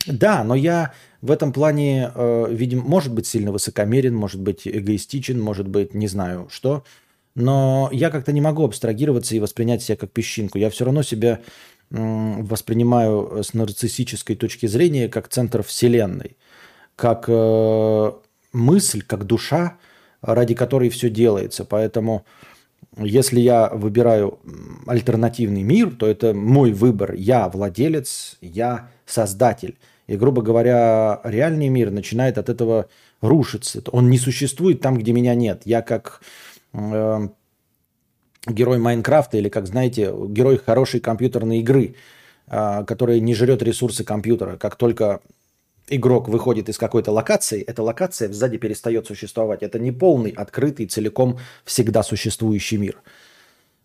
[0.08, 5.39] Да, но я в этом плане, э, видим, может быть сильно высокомерен, может быть эгоистичен,
[5.39, 6.84] может быть не знаю что–
[7.35, 10.57] но я как-то не могу абстрагироваться и воспринять себя как песчинку.
[10.57, 11.41] Я все равно себя
[11.89, 16.37] воспринимаю с нарциссической точки зрения как центр Вселенной,
[16.95, 18.11] как э,
[18.51, 19.77] мысль, как душа,
[20.21, 21.65] ради которой все делается.
[21.65, 22.25] Поэтому
[22.97, 24.39] если я выбираю
[24.87, 27.13] альтернативный мир, то это мой выбор.
[27.13, 29.77] Я владелец, я создатель.
[30.07, 32.87] И, грубо говоря, реальный мир начинает от этого
[33.21, 33.81] рушиться.
[33.91, 35.61] Он не существует там, где меня нет.
[35.65, 36.21] Я как
[36.73, 37.27] э,
[38.47, 41.95] герой Майнкрафта или, как знаете, герой хорошей компьютерной игры,
[42.47, 44.57] э, которая не жрет ресурсы компьютера.
[44.57, 45.21] Как только
[45.88, 49.63] игрок выходит из какой-то локации, эта локация сзади перестает существовать.
[49.63, 53.01] Это не полный, открытый, целиком всегда существующий мир.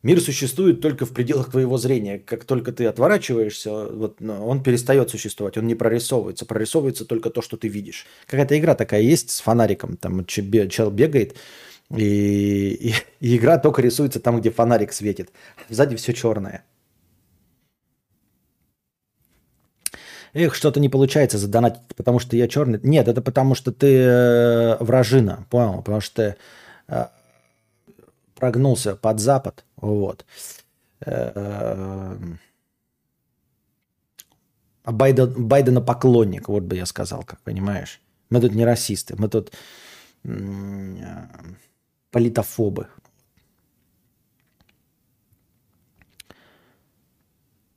[0.04, 2.20] Мир существует только в пределах твоего зрения.
[2.20, 6.46] Как только ты отворачиваешься, вот, ну, он перестает существовать, он не прорисовывается.
[6.46, 8.06] Прорисовывается только то, что ты видишь.
[8.26, 9.96] Какая-то игра такая есть с фонариком.
[9.96, 11.34] Там чел бегает,
[11.90, 15.32] и, и, и игра только рисуется там, где фонарик светит.
[15.68, 16.64] Сзади все черное.
[20.34, 22.78] Эх, что-то не получается задонатить, потому что я черный.
[22.82, 25.78] Нет, это потому что ты э, вражина, понял?
[25.78, 26.36] Потому что ты
[26.88, 27.06] э,
[28.34, 29.64] прогнулся под запад.
[29.76, 30.26] Вот.
[31.00, 32.16] Э,
[34.84, 38.00] Байден, Байдена поклонник, вот бы я сказал, как понимаешь.
[38.30, 39.52] Мы тут не расисты, мы тут
[42.10, 42.88] политофобы.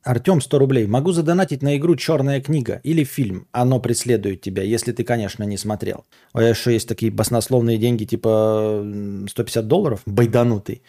[0.04, 0.88] Артем, 100 рублей.
[0.88, 5.58] Могу задонатить на игру «Черная книга» или фильм «Оно преследует тебя», если ты, конечно, не
[5.58, 6.06] смотрел.
[6.34, 8.84] А еще есть такие баснословные деньги, типа
[9.30, 10.82] 150 долларов, байданутый.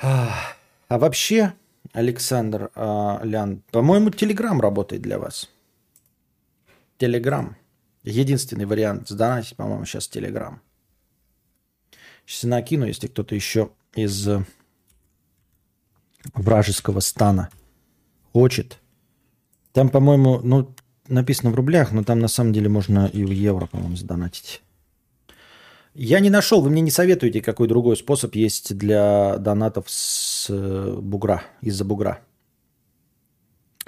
[0.00, 1.52] А вообще,
[1.92, 5.48] Александр а, Лян, по-моему, Телеграм работает для вас.
[6.98, 7.56] Телеграм.
[8.02, 10.60] Единственный вариант задонатить, по-моему, сейчас Телеграм.
[12.28, 14.44] Сейчас накину, если кто-то еще из э,
[16.34, 17.48] вражеского стана
[18.34, 18.80] хочет.
[19.72, 20.74] Там, по-моему, ну,
[21.08, 24.60] написано в рублях, но там на самом деле можно и в евро, по-моему, задонатить.
[25.94, 30.98] Я не нашел, вы мне не советуете, какой другой способ есть для донатов с э,
[31.00, 32.20] бугра, из-за бугра.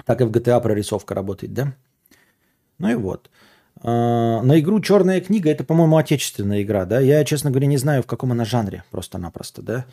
[0.03, 1.75] Так и в GTA прорисовка работает, да?
[2.79, 3.29] Ну и вот.
[3.83, 6.99] А, на игру «Черная книга» это, по-моему, отечественная игра, да?
[6.99, 9.85] Я, честно говоря, не знаю, в каком она жанре, просто-напросто, да?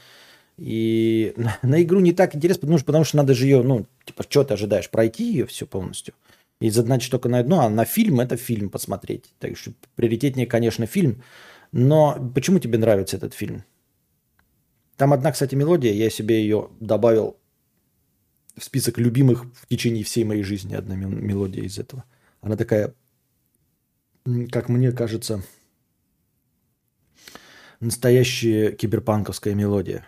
[0.58, 4.24] И на, игру не так интересно, потому что, потому что надо же ее, ну, типа,
[4.28, 6.14] что ты ожидаешь, пройти ее все полностью?
[6.60, 9.32] И задача только на одно, а на фильм это фильм посмотреть.
[9.38, 11.22] Так что приоритетнее, конечно, фильм.
[11.70, 13.64] Но почему тебе нравится этот фильм?
[14.96, 17.36] Там одна, кстати, мелодия, я себе ее добавил
[18.56, 22.02] в список любимых в течение всей моей жизни, одна мелодия из этого.
[22.40, 22.92] Она такая
[24.50, 25.42] как мне кажется,
[27.80, 30.06] настоящая киберпанковская мелодия.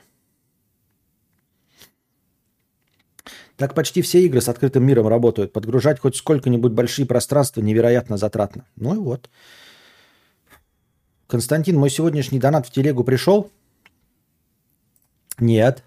[3.56, 5.52] Так почти все игры с открытым миром работают.
[5.52, 8.64] Подгружать хоть сколько-нибудь большие пространства невероятно затратно.
[8.76, 9.28] Ну и вот.
[11.26, 13.50] Константин, мой сегодняшний донат в телегу пришел?
[15.38, 15.85] Нет.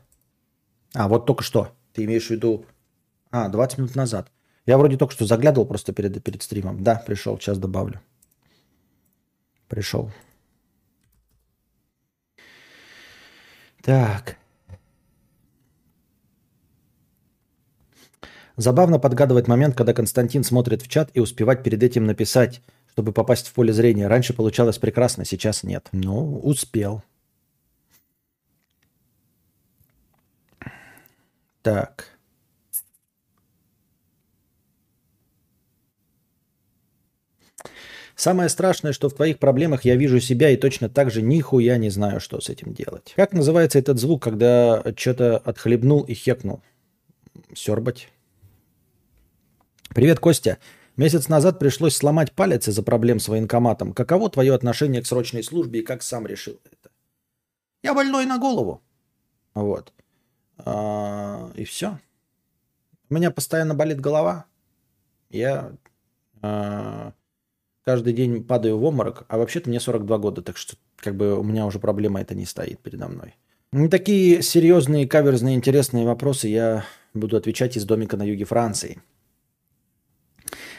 [0.94, 1.72] А, вот только что.
[1.94, 2.66] Ты имеешь в виду...
[3.32, 4.32] А, 20 минут назад.
[4.68, 6.84] Я вроде только что заглядывал просто перед, перед стримом.
[6.84, 8.00] Да, пришел, сейчас добавлю
[9.74, 10.12] пришел.
[13.82, 14.38] Так.
[18.56, 23.48] Забавно подгадывать момент, когда Константин смотрит в чат и успевать перед этим написать, чтобы попасть
[23.48, 24.08] в поле зрения.
[24.08, 25.90] Раньше получалось прекрасно, сейчас нет.
[25.92, 27.04] Ну, успел.
[31.64, 32.13] Так.
[38.16, 41.90] Самое страшное, что в твоих проблемах я вижу себя и точно так же нихуя не
[41.90, 43.14] знаю, что с этим делать.
[43.16, 46.62] Как называется этот звук, когда что-то отхлебнул и хекнул?
[47.56, 48.10] Сербать.
[49.90, 50.60] Привет, Костя.
[50.96, 53.94] Месяц назад пришлось сломать палец из-за проблем с военкоматом.
[53.94, 56.92] Каково твое отношение к срочной службе и как сам решил это?
[57.82, 58.82] Я больной на голову.
[59.56, 59.92] Вот.
[60.60, 62.00] А, и все.
[63.10, 64.46] У меня постоянно болит голова.
[65.30, 65.74] Я
[66.44, 67.14] а,
[67.86, 71.44] каждый день падаю в обморок, а вообще-то мне 42 года, так что как бы у
[71.44, 73.36] меня уже проблема это не стоит передо мной.
[73.72, 79.02] На такие серьезные, каверзные, интересные вопросы я буду отвечать из домика на юге Франции.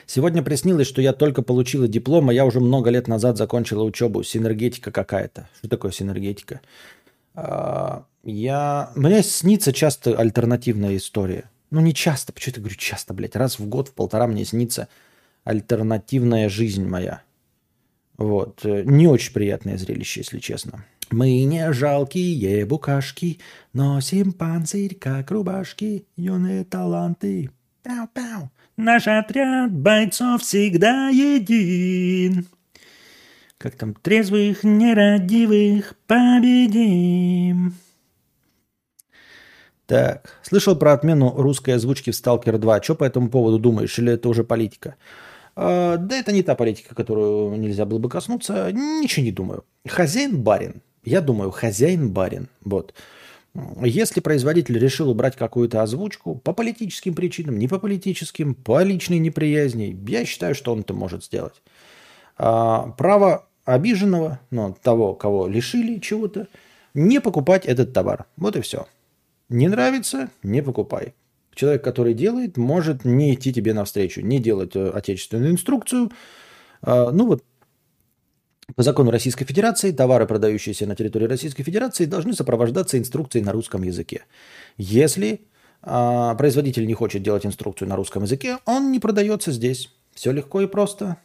[0.06, 4.22] Сегодня приснилось, что я только получила диплом, а я уже много лет назад закончила учебу.
[4.22, 5.48] Синергетика какая-то.
[5.58, 6.60] Что такое синергетика?
[7.34, 8.92] А, я...
[8.94, 11.50] Мне снится часто альтернативная история.
[11.70, 13.34] Ну, не часто, почему я говорю часто, блядь.
[13.34, 14.88] Раз в год, в полтора мне снится
[15.44, 17.22] альтернативная жизнь моя.
[18.16, 18.64] Вот.
[18.64, 20.84] Не очень приятное зрелище, если честно.
[21.10, 23.38] Мы не жалкие букашки,
[23.72, 27.50] носим панцирь, как рубашки, юные таланты.
[27.82, 28.50] Пау-пау.
[28.76, 32.46] Наш отряд бойцов всегда един.
[33.58, 37.74] Как там, трезвых, нерадивых победим.
[39.86, 42.82] Так, слышал про отмену русской озвучки в «Сталкер 2».
[42.82, 43.98] Что по этому поводу думаешь?
[43.98, 44.96] Или это уже политика?
[45.56, 48.70] А, да это не та политика, которую нельзя было бы коснуться.
[48.72, 49.64] Ничего не думаю.
[49.86, 50.82] Хозяин-барин.
[51.04, 52.48] Я думаю, хозяин-барин.
[52.62, 52.94] Вот.
[53.82, 59.96] Если производитель решил убрать какую-то озвучку по политическим причинам, не по политическим, по личной неприязни,
[60.08, 61.62] я считаю, что он это может сделать.
[62.36, 66.48] А, право обиженного, ну, того, кого лишили чего-то,
[66.94, 68.26] не покупать этот товар.
[68.36, 68.86] Вот и все.
[69.48, 71.14] Не нравится– не покупай.
[71.54, 76.10] Человек, который делает, может не идти тебе навстречу, не делать э, отечественную инструкцию.
[76.82, 77.44] А, ну вот
[78.76, 83.82] по закону Российской Федерации товары, продающиеся на территории Российской Федерации, должны сопровождаться инструкцией на русском
[83.82, 84.22] языке.
[84.76, 85.42] Если
[85.82, 89.92] а, производитель не хочет делать инструкцию на русском языке, он не продается здесь.
[90.14, 91.18] Все легко и просто.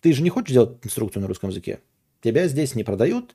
[0.00, 1.80] Ты же не хочешь делать инструкцию на русском языке.
[2.20, 3.34] Тебя здесь не продают,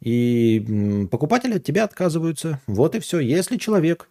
[0.00, 2.60] и покупатели от тебя отказываются.
[2.66, 3.18] Вот и все.
[3.18, 4.08] Если человек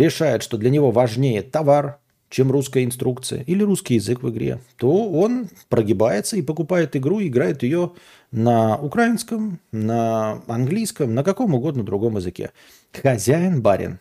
[0.00, 1.98] решает, что для него важнее товар,
[2.30, 7.62] чем русская инструкция или русский язык в игре, то он прогибается и покупает игру, играет
[7.62, 7.92] ее
[8.30, 12.52] на украинском, на английском, на каком угодно другом языке.
[12.92, 14.00] Хозяин, барин.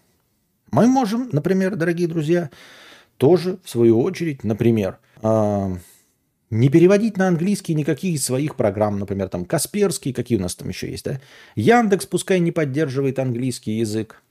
[0.71, 2.49] Мы можем, например, дорогие друзья,
[3.17, 5.75] тоже, в свою очередь, например, а,
[6.49, 10.89] не переводить на английский никаких своих программ, например, там Касперский, какие у нас там еще
[10.89, 11.19] есть, да?
[11.55, 14.21] Яндекс пускай не поддерживает английский язык,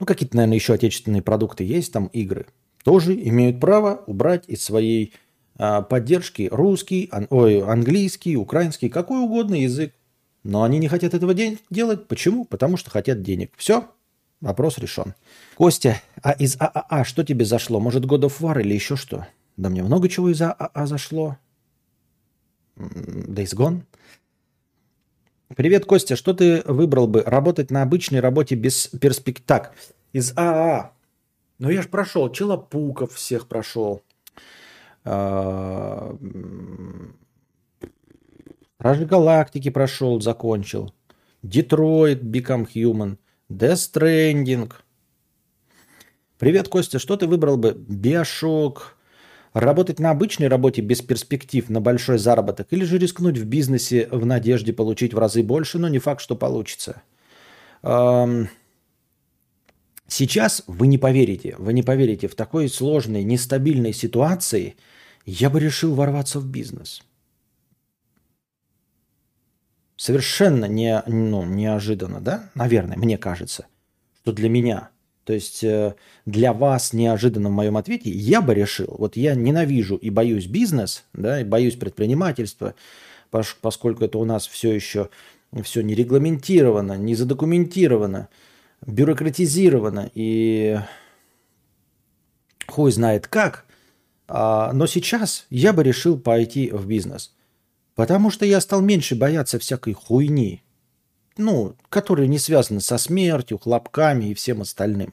[0.00, 2.46] ну, какие-то, наверное, еще отечественные продукты есть, там игры,
[2.84, 5.12] тоже имеют право убрать из своей
[5.56, 9.92] а, поддержки русский, ан, ой, английский, украинский, какой угодно язык.
[10.44, 12.06] Но они не хотят этого де- делать.
[12.06, 12.44] Почему?
[12.44, 13.52] Потому что хотят денег.
[13.56, 13.90] Все,
[14.40, 15.14] вопрос решен.
[15.56, 17.80] Костя, а из ААА что тебе зашло?
[17.80, 19.26] Может, God of War или еще что?
[19.56, 21.36] Да мне много чего из ААА зашло.
[22.76, 23.82] Days Gone.
[25.56, 26.14] Привет, Костя.
[26.14, 27.22] Что ты выбрал бы?
[27.22, 29.46] Работать на обычной работе без перспектив?
[29.46, 29.74] Так,
[30.12, 30.92] из АА.
[31.58, 32.30] Ну я ж прошел.
[32.30, 34.02] Челопуков всех прошел.
[35.04, 36.16] А,
[38.76, 40.92] Стражи Галактики прошел, закончил.
[41.42, 43.16] Детройт, Become Human.
[43.50, 44.70] Death Stranding.
[46.38, 46.98] Привет, Костя.
[46.98, 47.72] Что ты выбрал бы?
[47.72, 48.97] Биошок,
[49.58, 54.24] Работать на обычной работе без перспектив на большой заработок или же рискнуть в бизнесе в
[54.24, 57.02] надежде получить в разы больше, но не факт, что получится.
[60.06, 64.76] Сейчас вы не поверите, вы не поверите, в такой сложной, нестабильной ситуации
[65.26, 67.02] я бы решил ворваться в бизнес.
[69.96, 72.48] Совершенно не, ну, неожиданно, да?
[72.54, 73.66] Наверное, мне кажется,
[74.22, 74.90] что для меня–
[75.28, 79.96] то есть э, для вас неожиданно в моем ответе я бы решил, вот я ненавижу
[79.96, 82.74] и боюсь бизнес, да, и боюсь предпринимательства,
[83.60, 85.10] поскольку это у нас все еще
[85.62, 88.30] все не регламентировано, не задокументировано,
[88.86, 90.78] бюрократизировано и
[92.66, 93.66] хуй знает как.
[94.28, 97.34] А, но сейчас я бы решил пойти в бизнес,
[97.94, 100.62] потому что я стал меньше бояться всякой хуйни,
[101.36, 105.12] ну, которые не связаны со смертью, хлопками и всем остальным.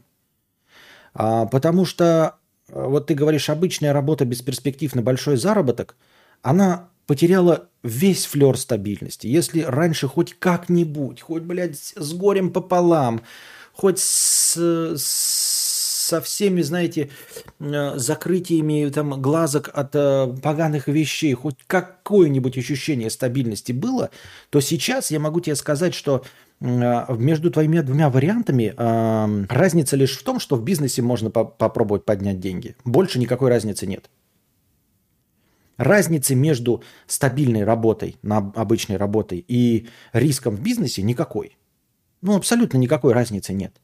[1.16, 2.36] А, потому что,
[2.70, 5.96] э, вот ты говоришь, обычная работа без перспектив на большой заработок,
[6.42, 9.28] она потеряла весь флер стабильности.
[9.28, 13.22] Если раньше хоть как-нибудь, хоть, блядь, с горем пополам,
[13.74, 14.58] хоть с,
[14.98, 17.10] со всеми, знаете,
[17.60, 24.10] э, закрытиями там глазок от э, поганых вещей, хоть какое-нибудь ощущение стабильности было,
[24.50, 26.24] то сейчас я могу тебе сказать, что
[26.60, 32.06] между твоими двумя вариантами э, разница лишь в том, что в бизнесе можно по попробовать
[32.06, 32.76] поднять деньги.
[32.86, 34.10] Больше никакой разницы нет.
[35.78, 41.58] Разницы между стабильной работой, на обычной работой и риском в бизнесе никакой.
[42.22, 43.76] Ну, абсолютно никакой разницы нет.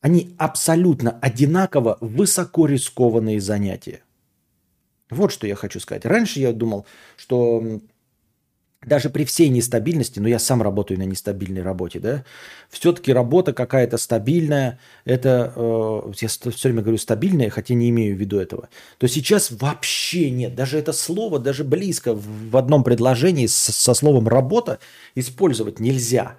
[0.00, 4.02] Они абсолютно одинаково высоко рискованные занятия.
[5.10, 6.04] Вот что я хочу сказать.
[6.04, 6.86] Раньше я думал,
[7.16, 7.80] что
[8.86, 12.24] даже при всей нестабильности, но я сам работаю на нестабильной работе, да,
[12.68, 18.20] все-таки работа какая-то стабильная, это, э, я все время говорю стабильная, хотя не имею в
[18.20, 18.68] виду этого,
[18.98, 24.28] то сейчас вообще нет, даже это слово, даже близко в одном предложении со, со словом
[24.28, 24.78] работа
[25.14, 26.36] использовать нельзя.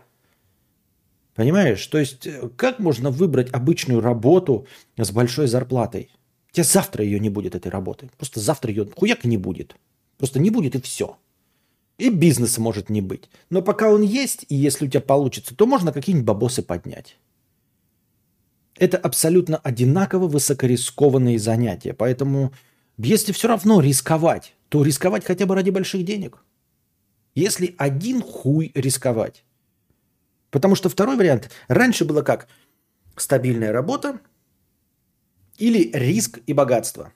[1.35, 1.85] Понимаешь?
[1.87, 4.67] То есть э, как можно выбрать обычную работу
[4.97, 6.09] с большой зарплатой?
[6.51, 8.09] У тебя завтра ее не будет, этой работы.
[8.17, 9.75] Просто завтра ее хуяк не будет.
[10.17, 11.17] Просто не будет и все.
[11.97, 13.29] И бизнеса может не быть.
[13.49, 17.17] Но пока он есть, и если у тебя получится, то можно какие-нибудь бабосы поднять.
[18.77, 21.93] Это абсолютно одинаково высокорискованные занятия.
[21.93, 22.51] Поэтому,
[22.97, 26.43] если все равно рисковать, то рисковать хотя бы ради больших денег.
[27.33, 29.45] Если один хуй рисковать.
[30.51, 32.47] Потому что второй вариант, раньше было как?
[33.15, 34.19] Стабильная работа
[35.57, 37.13] или риск и богатство.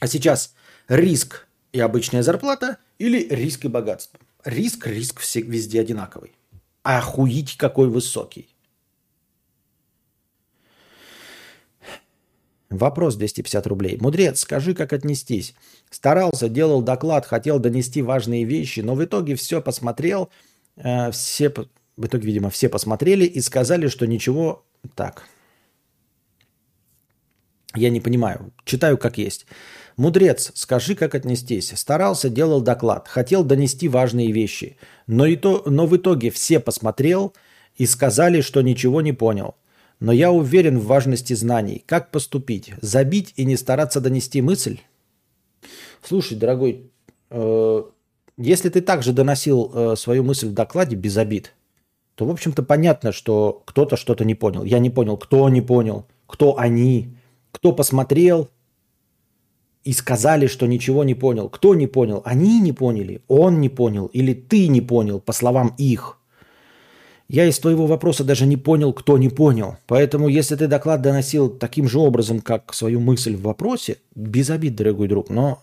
[0.00, 0.54] А сейчас
[0.88, 4.18] риск и обычная зарплата или риск и богатство.
[4.44, 6.32] Риск, риск все, везде одинаковый.
[6.82, 8.48] А охуеть какой высокий.
[12.70, 13.98] Вопрос 250 рублей.
[14.00, 15.54] Мудрец, скажи, как отнестись.
[15.90, 20.30] Старался, делал доклад, хотел донести важные вещи, но в итоге все посмотрел,
[20.76, 21.50] э, все,
[21.96, 24.64] в итоге, видимо, все посмотрели и сказали, что ничего
[24.94, 25.24] так.
[27.76, 28.52] Я не понимаю.
[28.64, 29.46] Читаю как есть.
[29.96, 31.72] Мудрец, скажи, как отнестись.
[31.76, 34.76] Старался, делал доклад, хотел донести важные вещи,
[35.06, 37.32] но, и то, но в итоге все посмотрел
[37.76, 39.54] и сказали, что ничего не понял.
[40.00, 41.84] Но я уверен в важности знаний.
[41.86, 42.72] Как поступить?
[42.80, 44.80] Забить и не стараться донести мысль?
[46.02, 46.90] Слушай, дорогой,
[47.30, 47.82] э,
[48.36, 51.54] если ты также доносил э, свою мысль в докладе без обид,
[52.16, 54.64] то, в общем-то, понятно, что кто-то что-то не понял.
[54.64, 57.16] Я не понял, кто не понял, кто они,
[57.52, 58.50] кто посмотрел,
[59.84, 61.48] и сказали, что ничего не понял.
[61.48, 62.22] Кто не понял?
[62.24, 66.18] Они не поняли, он не понял или ты не понял, по словам их.
[67.28, 69.76] Я из твоего вопроса даже не понял, кто не понял.
[69.86, 74.74] Поэтому, если ты доклад доносил таким же образом, как свою мысль в вопросе, без обид,
[74.74, 75.62] дорогой друг, но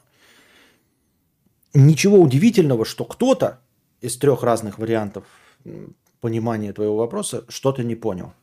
[1.74, 3.60] ничего удивительного, что кто-то
[4.02, 5.24] из трех разных вариантов
[6.20, 8.34] понимания твоего вопроса что-то не понял.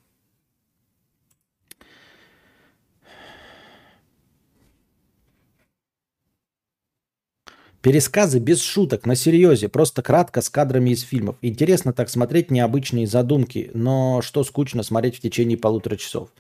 [7.81, 11.37] Пересказы без шуток, на серьезе, просто кратко с кадрами из фильмов.
[11.43, 16.31] Интересно так смотреть необычные задумки, но что скучно смотреть в течение полутора часов.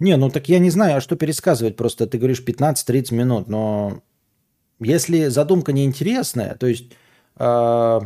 [0.00, 4.02] Не, ну так я не знаю, а что пересказывать, просто ты говоришь 15-30 минут, но
[4.80, 6.92] если задумка неинтересная, то есть
[7.38, 8.00] э,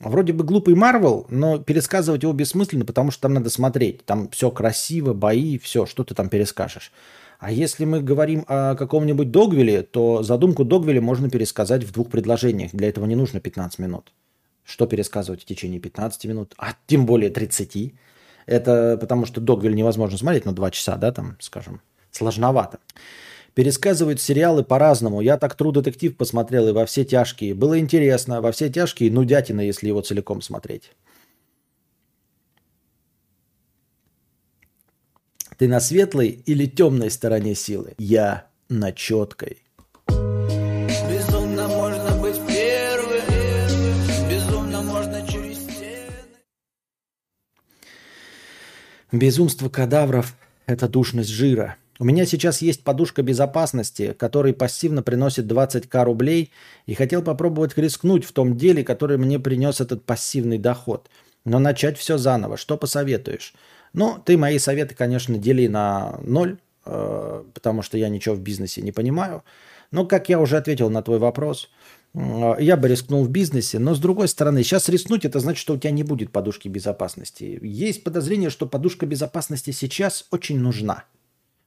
[0.00, 4.50] вроде бы глупый Марвел, но пересказывать его бессмысленно, потому что там надо смотреть, там все
[4.50, 6.92] красиво, бои, все, что ты там перескажешь.
[7.44, 12.70] А если мы говорим о каком-нибудь Догвиле, то задумку Догвилля можно пересказать в двух предложениях.
[12.72, 14.14] Для этого не нужно 15 минут.
[14.64, 17.92] Что пересказывать в течение 15 минут, а тем более 30.
[18.46, 21.82] Это потому что Догвиль невозможно смотреть на 2 часа, да, там, скажем,
[22.12, 22.78] сложновато.
[23.52, 25.20] Пересказывают сериалы по-разному.
[25.20, 27.52] Я так Тру детектив посмотрел и во все тяжкие.
[27.52, 28.40] Было интересно.
[28.40, 30.92] Во все тяжкие нудятина, если его целиком смотреть.
[35.56, 37.94] Ты на светлой или темной стороне силы?
[37.96, 39.58] Я на четкой.
[40.08, 43.22] Безумно можно быть первым,
[44.28, 46.10] безумно можно через стены.
[49.12, 50.36] Безумство кадавров–
[50.66, 51.76] это душность жира.
[52.00, 56.50] У меня сейчас есть подушка безопасности, который пассивно приносит 20к рублей,
[56.86, 61.08] и хотел попробовать рискнуть в том деле, который мне принес этот пассивный доход.
[61.44, 62.56] Но начать все заново.
[62.56, 63.54] Что посоветуешь?
[63.94, 68.82] Ну, ты мои советы, конечно, дели на ноль, э, потому что я ничего в бизнесе
[68.82, 69.42] не понимаю.
[69.90, 71.70] Но, как я уже ответил на твой вопрос,
[72.12, 75.74] э, я бы рискнул в бизнесе, но с другой стороны, сейчас рискнуть, это значит, что
[75.74, 77.58] у тебя не будет подушки безопасности.
[77.62, 81.04] Есть подозрение, что подушка безопасности сейчас очень нужна.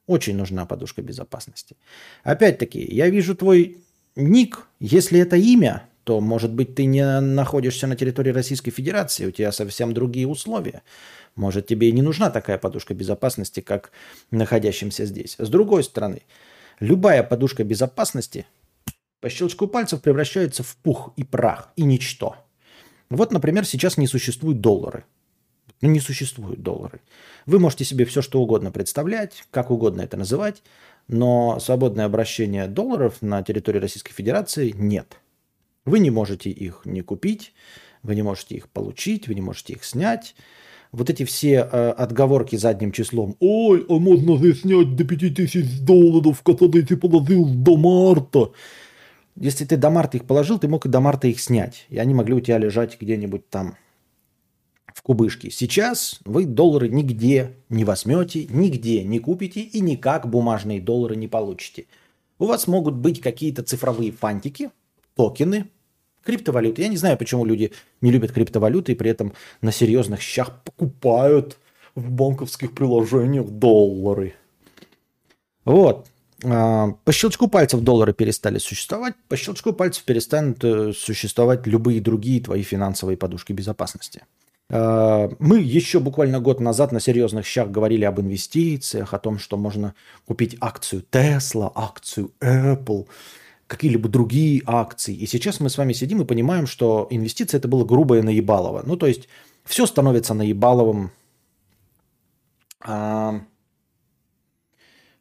[0.05, 1.77] Очень нужна подушка безопасности.
[2.23, 3.77] Опять-таки, я вижу твой
[4.17, 4.67] ник.
[4.79, 9.51] Если это имя, то, может быть, ты не находишься на территории Российской Федерации, у тебя
[9.51, 10.81] совсем другие условия.
[11.37, 13.91] Может, тебе и не нужна такая подушка безопасности, как
[14.31, 15.35] находящимся здесь.
[15.37, 16.23] С другой стороны,
[16.79, 18.47] любая подушка безопасности
[19.21, 22.35] по щелчку пальцев превращается в пух и прах, и ничто.
[23.09, 25.05] Вот, например, сейчас не существуют доллары.
[25.81, 27.01] Ну, не существуют доллары.
[27.45, 30.63] Вы можете себе все, что угодно представлять, как угодно это называть,
[31.07, 35.19] но свободное обращение долларов на территории Российской Федерации нет.
[35.85, 37.53] Вы не можете их не купить,
[38.01, 40.35] вы не можете их получить, вы не можете их снять.
[40.97, 43.35] Вот эти все э, отговорки задним числом.
[43.39, 48.51] Ой, а можно же снять до 5000 долларов, которые ты положил до марта.
[49.35, 51.85] Если ты до марта их положил, ты мог и до марта их снять.
[51.89, 53.75] И они могли у тебя лежать где-нибудь там
[54.91, 55.51] в кубышке.
[55.51, 61.85] Сейчас вы доллары нигде не возьмете, нигде не купите и никак бумажные доллары не получите.
[62.39, 64.71] У вас могут быть какие-то цифровые фантики,
[65.15, 65.67] токены,
[66.27, 66.81] криптовалюты.
[66.81, 67.71] Я не знаю, почему люди
[68.01, 71.57] не любят криптовалюты и при этом на серьезных щах покупают
[71.95, 74.35] в банковских приложениях доллары.
[75.65, 76.07] Вот.
[76.43, 82.41] А, по щелчку пальцев доллары перестали существовать, по щелчку пальцев перестанут э, существовать любые другие
[82.41, 84.21] твои финансовые подушки безопасности.
[84.69, 89.57] А, мы еще буквально год назад на серьезных щах говорили об инвестициях, о том, что
[89.57, 93.07] можно купить акцию Tesla, акцию Apple,
[93.67, 95.13] какие-либо другие акции.
[95.13, 98.83] И сейчас мы с вами сидим и понимаем, что инвестиция это было грубое наебалово.
[98.85, 99.27] Ну, то есть
[99.65, 101.11] все становится наебаловым.
[102.79, 103.41] А,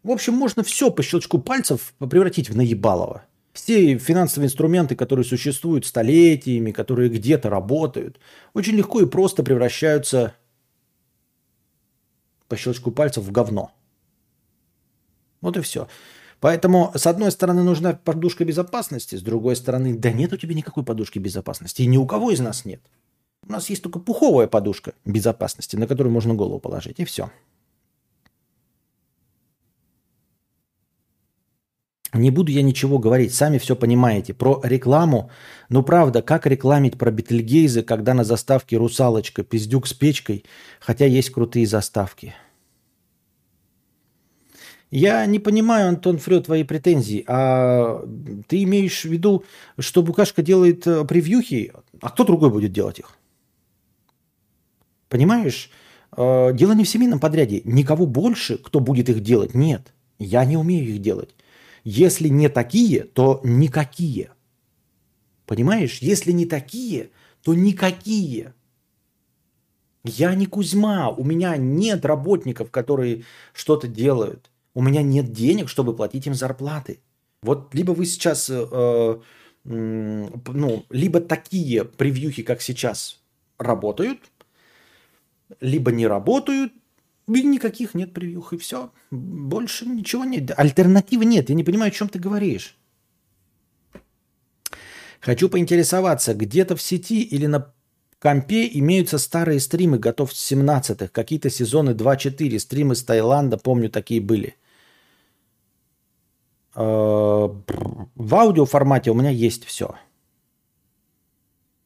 [0.02, 3.24] в общем, можно все по щелчку пальцев превратить в наебалово.
[3.52, 8.20] Все финансовые инструменты, которые существуют столетиями, которые где-то работают,
[8.54, 10.34] очень легко и просто превращаются
[12.48, 13.72] по щелчку пальцев в говно.
[15.40, 15.88] Вот и все.
[16.40, 20.84] Поэтому, с одной стороны, нужна подушка безопасности, с другой стороны, да нет у тебя никакой
[20.84, 21.82] подушки безопасности.
[21.82, 22.80] И ни у кого из нас нет.
[23.48, 27.30] У нас есть только пуховая подушка безопасности, на которую можно голову положить, и все.
[32.12, 34.32] Не буду я ничего говорить, сами все понимаете.
[34.32, 35.30] Про рекламу,
[35.68, 40.44] ну правда, как рекламить про Бетельгейзы, когда на заставке русалочка, пиздюк с печкой,
[40.80, 42.34] хотя есть крутые заставки.
[44.90, 47.24] Я не понимаю, Антон Фрё, твои претензии.
[47.26, 48.04] А
[48.46, 49.44] ты имеешь в виду,
[49.78, 53.16] что Букашка делает э, превьюхи, а кто другой будет делать их?
[55.08, 55.70] Понимаешь?
[56.16, 57.62] Э, дело не в семейном подряде.
[57.64, 59.92] Никого больше, кто будет их делать, нет.
[60.18, 61.34] Я не умею их делать.
[61.82, 64.30] Если не такие, то никакие.
[65.46, 65.98] Понимаешь?
[65.98, 67.10] Если не такие,
[67.42, 68.54] то никакие.
[70.04, 74.50] Я не Кузьма, у меня нет работников, которые что-то делают.
[74.76, 76.98] У меня нет денег, чтобы платить им зарплаты.
[77.40, 79.16] Вот либо вы сейчас, э, э
[79.64, 83.18] ну, либо такие превьюхи, как сейчас,
[83.56, 84.18] работают,
[85.60, 86.74] либо не работают,
[87.26, 88.92] и никаких нет превьюх, и все.
[89.10, 90.52] Больше ничего нет.
[90.54, 91.48] Альтернативы нет.
[91.48, 92.76] Я не понимаю, о чем ты говоришь.
[95.20, 97.72] Хочу поинтересоваться, где-то в сети или на
[98.18, 104.20] компе имеются старые стримы готов с 17-х, какие-то сезоны 2-4, стримы с Таиланда, помню, такие
[104.20, 104.54] были.
[106.76, 107.48] Э,
[108.14, 109.94] в аудио формате у меня есть все.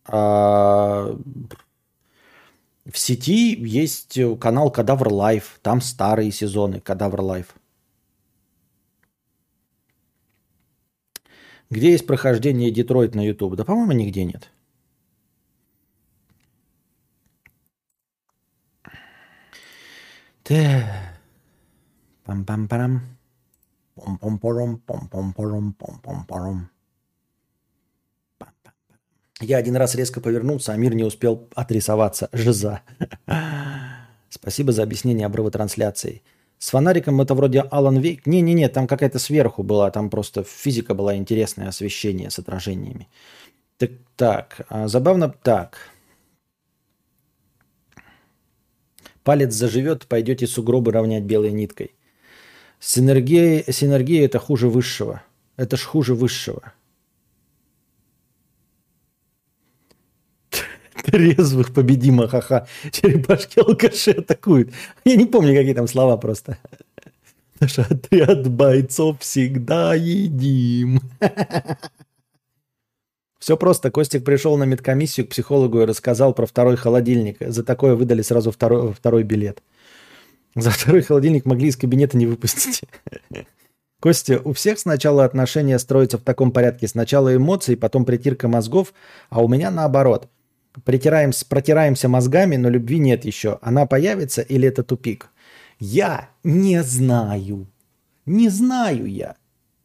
[0.07, 1.17] А,
[2.85, 7.55] в сети есть канал Кадавр Live, там старые сезоны Кадавр Live.
[11.71, 13.55] Где есть прохождение Детройт на YouTube?
[13.55, 14.51] Да, по-моему, нигде нет.
[22.25, 23.20] Пам-пам-парам.
[24.01, 26.71] Пом-пом-пором, пом-пом-пором, пом-пом-пором.
[29.41, 32.29] Я один раз резко повернулся, а мир не успел отрисоваться.
[32.33, 32.81] Жиза.
[34.31, 36.23] Спасибо за объяснение обрыва трансляции.
[36.59, 38.27] С фонариком это вроде Алан Вейк.
[38.27, 43.09] Не-не-не, там какая-то сверху была, там просто физика была интересное освещение с отражениями.
[43.77, 45.79] Так, так, а, забавно так.
[49.25, 51.95] Палец заживет, пойдете сугробы равнять белой ниткой.
[52.81, 55.23] Синергия, синергия это хуже высшего.
[55.57, 56.73] Это ж хуже высшего.
[61.05, 62.67] Трезвых победима, ха-ха.
[62.91, 64.73] Черепашки алкаши атакуют.
[65.05, 66.57] Я не помню, какие там слова просто.
[67.61, 71.03] Наш отряд бойцов всегда едим.
[73.39, 73.91] Все просто.
[73.91, 77.37] Костик пришел на медкомиссию к психологу и рассказал про второй холодильник.
[77.41, 79.63] За такое выдали сразу второй, второй билет.
[80.55, 82.83] За второй холодильник могли из кабинета не выпустить.
[84.01, 86.89] Костя, у всех сначала отношения строятся в таком порядке.
[86.89, 88.95] Сначала эмоции, потом притирка мозгов,
[89.29, 90.29] а у меня наоборот.
[90.85, 93.59] Притираем, протираемся мозгами, но любви нет еще.
[93.61, 95.31] Она появится или это тупик?
[95.79, 97.67] Я не знаю.
[98.25, 99.37] Не знаю я.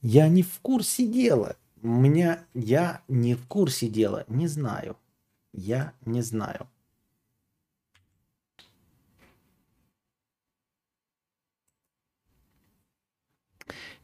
[0.02, 1.56] Я не в курсе дела.
[1.82, 4.24] У меня я не в курсе дела.
[4.28, 4.98] Не знаю.
[5.54, 6.68] Я не знаю.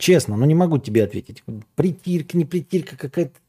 [0.01, 1.43] Честно, ну не могу тебе ответить.
[1.75, 3.39] Притирка, не притирка, какая-то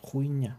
[0.00, 0.56] хуйня.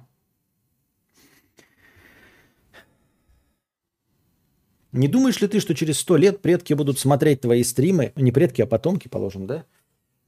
[4.92, 8.62] Не думаешь ли ты, что через сто лет предки будут смотреть твои стримы, не предки,
[8.62, 9.66] а потомки, положим, да?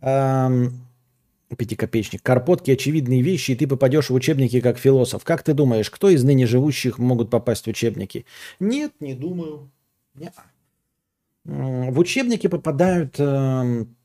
[0.01, 0.83] Эм,
[1.55, 2.23] пятикопеечник.
[2.23, 5.23] Карпотки– очевидные вещи, и ты попадешь в учебники как философ.
[5.23, 8.25] Как ты думаешь, кто из ныне живущих могут попасть в учебники?
[8.59, 9.69] Нет, не думаю.
[10.15, 10.33] Нет
[11.49, 13.95] в учебники попадают, эм,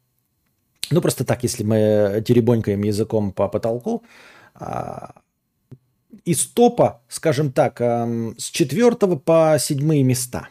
[0.90, 4.02] ну просто так, если мы теребонькаем языком по потолку,
[4.54, 5.14] а,
[6.24, 10.48] из топа, скажем так, эм, с четвертого по седьмые места.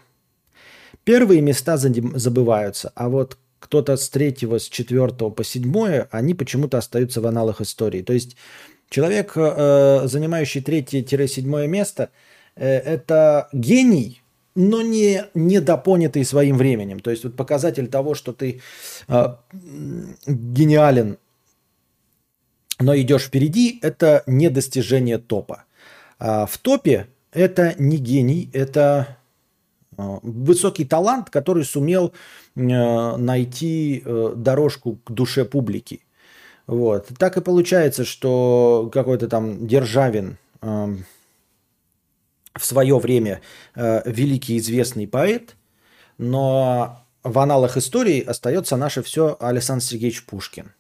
[1.04, 7.22] Первые места забываются, а вот кто-то с третьего, с четвертого по седьмое, они почему-то остаются
[7.22, 8.02] в аналах истории.
[8.02, 8.36] То есть
[8.90, 12.10] человек, э, занимающий третье-седьмое место,
[12.56, 14.23] э, это гений,
[14.56, 17.00] но не недопонятый своим временем.
[17.00, 18.62] То есть вот показатель того, что ты
[19.08, 19.26] э,
[20.28, 21.18] гениален,
[22.80, 25.64] но идешь впереди, это не достижение топа.
[26.20, 29.18] А в топе это не гений, это
[29.98, 32.14] э, высокий талант, который сумел
[32.56, 36.02] э, найти э, дорожку к душе публики.
[36.68, 37.08] Вот.
[37.18, 40.38] Так и получается, что какой-то там Державин,
[42.56, 43.42] в свое время
[43.76, 45.56] э, великий известный поэт,
[46.18, 50.74] но в аналах истории остается наше все Александр Сергеевич Пушкин.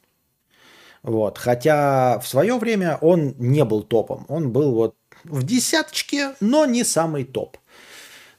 [1.01, 1.37] Вот.
[1.37, 4.25] Хотя в свое время он не был топом.
[4.29, 7.57] Он был вот в десяточке, но не самый топ.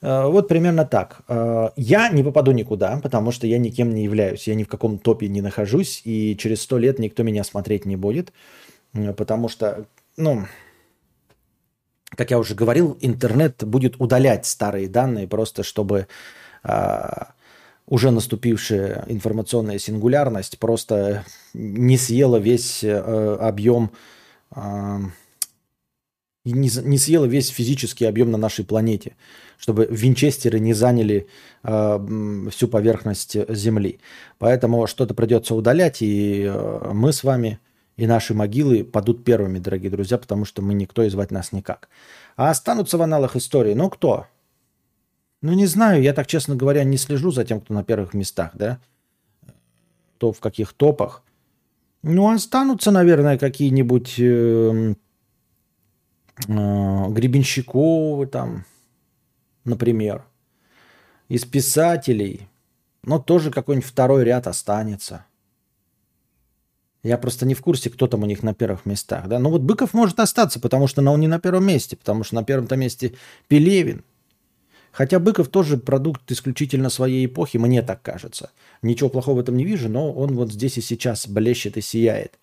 [0.01, 1.21] Э, вот примерно так.
[1.29, 4.47] Э, я не попаду никуда, потому что я никем не являюсь.
[4.47, 7.97] Я ни в каком топе не нахожусь, и через сто лет никто меня смотреть не
[7.97, 8.33] будет.
[8.95, 10.47] Э, потому что, ну,
[12.17, 16.07] как я уже говорил, интернет будет удалять старые данные просто, чтобы
[16.63, 17.33] а,
[17.87, 23.91] уже наступившая информационная сингулярность просто не съела весь а, объем,
[24.51, 25.01] а,
[26.45, 29.17] не, не съела весь физический объем на нашей планете,
[29.59, 31.27] чтобы винчестеры не заняли
[31.63, 31.99] а,
[32.51, 34.01] всю поверхность Земли.
[34.39, 37.59] Поэтому что-то придется удалять, и а, мы с вами
[37.97, 41.89] и наши могилы падут первыми, дорогие друзья, потому что мы никто и звать нас никак.
[42.37, 44.27] А останутся в аналах истории, ну кто?
[45.43, 48.53] Ну не знаю, я так, честно говоря, не слежу за тем, кто на первых местах,
[48.55, 48.81] да?
[50.19, 51.23] То в каких топах.
[52.03, 54.95] Ну, останутся, наверное, какие-нибудь э,
[56.49, 58.65] э, Гребенщиковы там,
[59.65, 60.25] например.
[61.29, 62.49] Из писателей.
[63.03, 65.25] Но тоже какой-нибудь второй ряд останется.
[67.05, 69.29] Я просто не в курсе, кто там у них на первых местах.
[69.29, 69.39] Да?
[69.39, 72.45] Ну вот Быков может остаться, потому что он не на первом месте, потому что на
[72.45, 73.13] первом-то месте
[73.47, 74.03] Пелевин.
[74.91, 78.51] Хотя Быков тоже продукт исключительно своей эпохи, мне так кажется.
[78.81, 82.39] Ничего плохого в этом не вижу, но он вот здесь и сейчас блещет и сияет.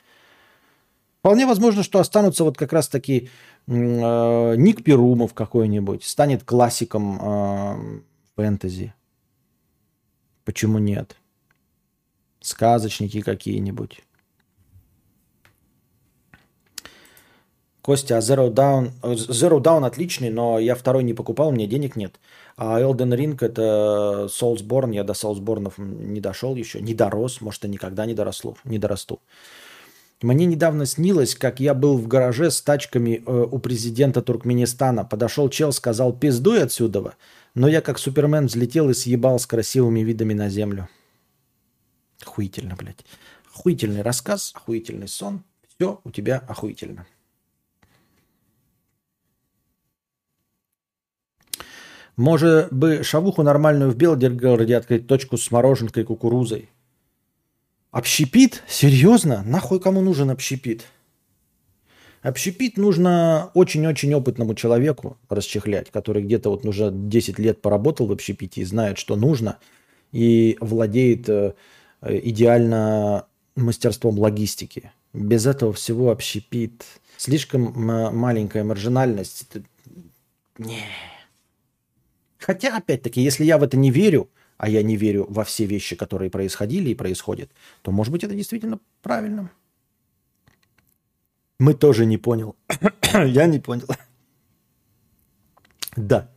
[1.20, 3.30] Вполне возможно, что останутся вот как раз-таки
[3.68, 8.02] э, Ник Перумов какой-нибудь, станет классиком э,
[8.36, 8.94] фэнтези.
[10.46, 11.16] Почему нет?
[12.42, 14.02] Сказочники какие-нибудь.
[17.82, 18.92] Костя, а Zero Down...
[19.02, 22.20] Zero Down отличный, но я второй не покупал, меня денег нет.
[22.58, 27.70] А Elden Ring это Soulsborne, я до Soulsborne не дошел еще, не дорос, может, и
[27.70, 29.20] никогда не, доросло, не дорасту.
[30.22, 35.04] Мне недавно снилось, как я был в гараже с тачками э, у президента Туркменистана.
[35.04, 37.16] Подошел чел, сказал, пиздуй отсюда.
[37.56, 40.88] Но я как Супермен взлетел и съебал с красивыми видами на землю.
[42.22, 43.04] Охуительно, блядь.
[43.52, 45.44] Охуительный рассказ, охуительный сон.
[45.76, 47.08] Все у тебя охуительно.
[52.22, 56.70] Может бы шавуху нормальную в Белгороде открыть точку с мороженкой кукурузой.
[57.90, 58.62] Общепит?
[58.68, 59.42] Серьезно?
[59.44, 60.86] Нахуй кому нужен общепит?
[62.22, 68.62] Общепит нужно очень-очень опытному человеку расчехлять, который где-то вот уже 10 лет поработал в общепите
[68.62, 69.58] и знает, что нужно,
[70.12, 71.56] и владеет э,
[72.04, 74.92] идеально мастерством логистики.
[75.12, 76.86] Без этого всего общепит.
[77.18, 79.48] Слишком маленькая маржинальность.
[80.60, 80.84] Не.
[82.42, 85.96] Хотя, опять-таки, если я в это не верю, а я не верю во все вещи,
[85.96, 89.52] которые происходили и происходят, то, может быть, это действительно правильно.
[91.60, 92.56] Мы тоже не понял.
[93.14, 93.88] я не понял.
[95.96, 96.30] да.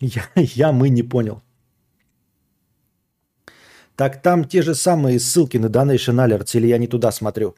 [0.00, 1.42] Я, я, мы не понял.
[3.96, 7.54] Так там те же самые ссылки на Donation Alerts, или я не туда смотрю?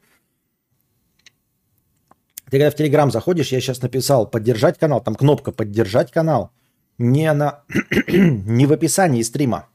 [2.50, 6.50] Ты когда в Телеграм заходишь, я сейчас написал поддержать канал, там кнопка поддержать канал.
[7.03, 7.64] Не, на,
[8.09, 9.68] не в описании стрима.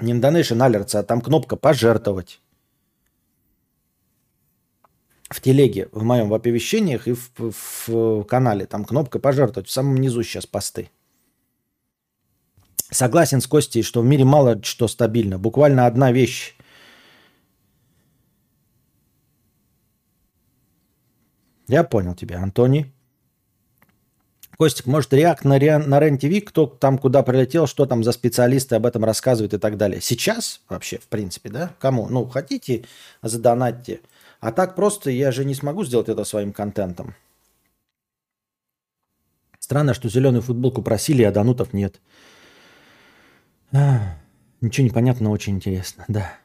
[0.00, 2.42] Не на Donation Alerts, а там кнопка пожертвовать.
[5.30, 8.66] В телеге, в моем в оповещениях и в, в, в канале.
[8.66, 9.68] Там кнопка пожертвовать.
[9.68, 10.90] В самом низу сейчас посты.
[12.90, 15.38] Согласен с Костей, что в мире мало что стабильно.
[15.38, 16.54] Буквально одна вещь.
[21.66, 22.92] Я понял тебя, Антони.
[24.58, 28.86] Костик, может, реакт на, на РЕН-ТВ, кто там куда прилетел, что там за специалисты об
[28.86, 30.00] этом рассказывают и так далее.
[30.00, 31.74] Сейчас вообще, в принципе, да?
[31.78, 32.08] Кому?
[32.08, 32.84] Ну, хотите,
[33.22, 34.00] задонатьте.
[34.40, 37.14] А так просто я же не смогу сделать это своим контентом.
[39.58, 42.00] Странно, что зеленую футболку просили, а донутов нет.
[43.72, 44.16] А,
[44.60, 46.38] ничего не понятно, очень интересно, да.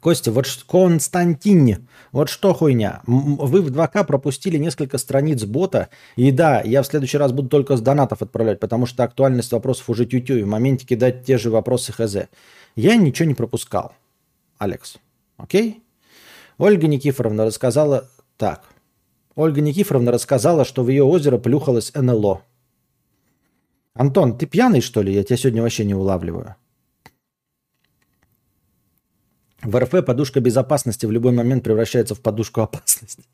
[0.00, 3.02] Костя, вот Константин, вот что хуйня.
[3.06, 5.88] Вы в 2К пропустили несколько страниц бота.
[6.16, 9.88] И да, я в следующий раз буду только с донатов отправлять, потому что актуальность вопросов
[9.90, 10.36] уже тютю.
[10.38, 12.16] И в моменте кидать те же вопросы хз.
[12.74, 13.92] Я ничего не пропускал.
[14.58, 14.96] Алекс.
[15.36, 15.82] Окей?
[16.58, 18.64] Ольга Никифоровна рассказала так.
[19.34, 22.42] Ольга Никифоровна рассказала, что в ее озеро плюхалось НЛО.
[23.94, 25.12] Антон, ты пьяный, что ли?
[25.12, 26.56] Я тебя сегодня вообще не улавливаю.
[29.62, 33.24] В РФ подушка безопасности в любой момент превращается в подушку опасности.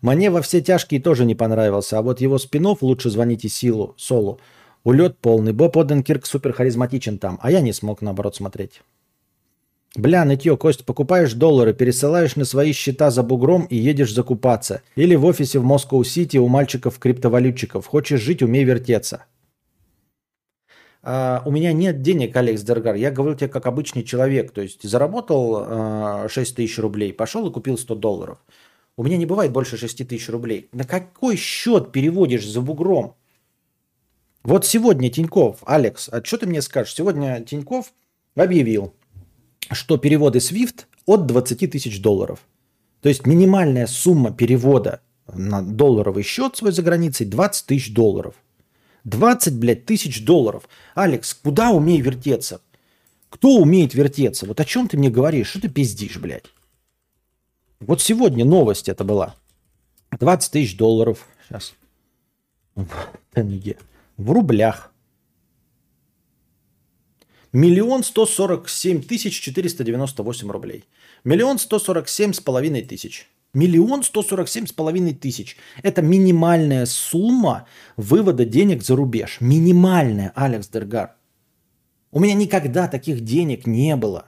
[0.00, 4.40] Мне во все тяжкие тоже не понравился, а вот его спинов лучше звоните Силу, Солу.
[4.84, 5.52] Улет полный.
[5.52, 8.82] Боб Оденкирк супер харизматичен там, а я не смог наоборот смотреть.
[9.96, 14.82] Бля, нытье, Кость, покупаешь доллары, пересылаешь на свои счета за бугром и едешь закупаться.
[14.96, 17.86] Или в офисе в Москва-Сити у мальчиков-криптовалютчиков.
[17.86, 19.24] Хочешь жить, умей вертеться.
[21.04, 22.94] Uh, у меня нет денег, Алекс Дергар.
[22.94, 24.52] Я говорю тебе как обычный человек.
[24.52, 28.38] То есть заработал uh, 6 тысяч рублей, пошел и купил 100 долларов.
[28.96, 30.68] У меня не бывает больше 6 тысяч рублей.
[30.72, 33.16] На какой счет переводишь за бугром?
[34.44, 36.94] Вот сегодня Тиньков, Алекс, а что ты мне скажешь?
[36.94, 37.92] Сегодня Тиньков
[38.34, 38.94] объявил,
[39.72, 42.40] что переводы SWIFT от 20 тысяч долларов.
[43.02, 45.02] То есть минимальная сумма перевода
[45.32, 48.34] на долларовый счет свой за границей 20 тысяч долларов.
[49.04, 50.68] 20, блядь, тысяч долларов.
[50.94, 52.60] Алекс, куда умей вертеться?
[53.28, 54.46] Кто умеет вертеться?
[54.46, 55.48] Вот о чем ты мне говоришь?
[55.48, 56.46] Что ты пиздишь, блядь?
[57.80, 59.34] Вот сегодня новость это была.
[60.18, 61.28] 20 тысяч долларов.
[61.46, 61.74] Сейчас.
[62.74, 62.88] В
[63.34, 63.76] тенге.
[64.16, 64.90] В рублях.
[67.52, 70.84] Миллион сто сорок семь тысяч четыреста девяносто восемь рублей.
[71.22, 73.28] Миллион сто сорок семь с половиной тысяч.
[73.54, 75.56] Миллион сто сорок семь с половиной тысяч.
[75.82, 79.38] Это минимальная сумма вывода денег за рубеж.
[79.40, 81.16] Минимальная, Алекс Дергар.
[82.10, 84.26] У меня никогда таких денег не было.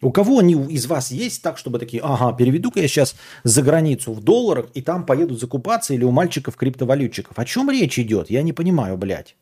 [0.00, 4.12] У кого они из вас есть так, чтобы такие, ага, переведу-ка я сейчас за границу
[4.12, 7.38] в долларах, и там поеду закупаться, или у мальчиков криптовалютчиков?
[7.38, 8.28] О чем речь идет?
[8.28, 9.36] Я не понимаю, блядь.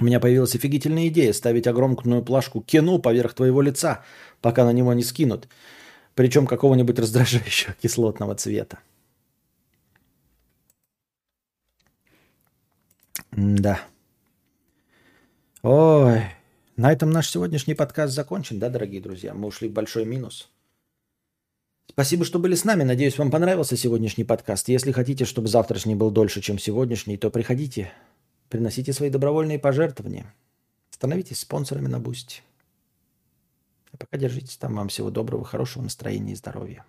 [0.00, 4.04] У меня появилась офигительная идея ставить огромную плашку кино поверх твоего лица,
[4.40, 5.48] пока на него не скинут.
[6.18, 8.80] Причем какого-нибудь раздражающего кислотного цвета.
[13.30, 13.80] Да.
[15.62, 16.22] Ой,
[16.76, 19.32] на этом наш сегодняшний подкаст закончен, да, дорогие друзья?
[19.32, 20.50] Мы ушли в большой минус.
[21.88, 22.82] Спасибо, что были с нами.
[22.82, 24.68] Надеюсь, вам понравился сегодняшний подкаст.
[24.68, 27.92] Если хотите, чтобы завтрашний был дольше, чем сегодняшний, то приходите,
[28.48, 30.34] приносите свои добровольные пожертвования.
[30.90, 32.42] Становитесь спонсорами на Boosty.
[33.98, 34.76] Пока держитесь там.
[34.76, 36.84] Вам всего доброго, хорошего настроения и здоровья.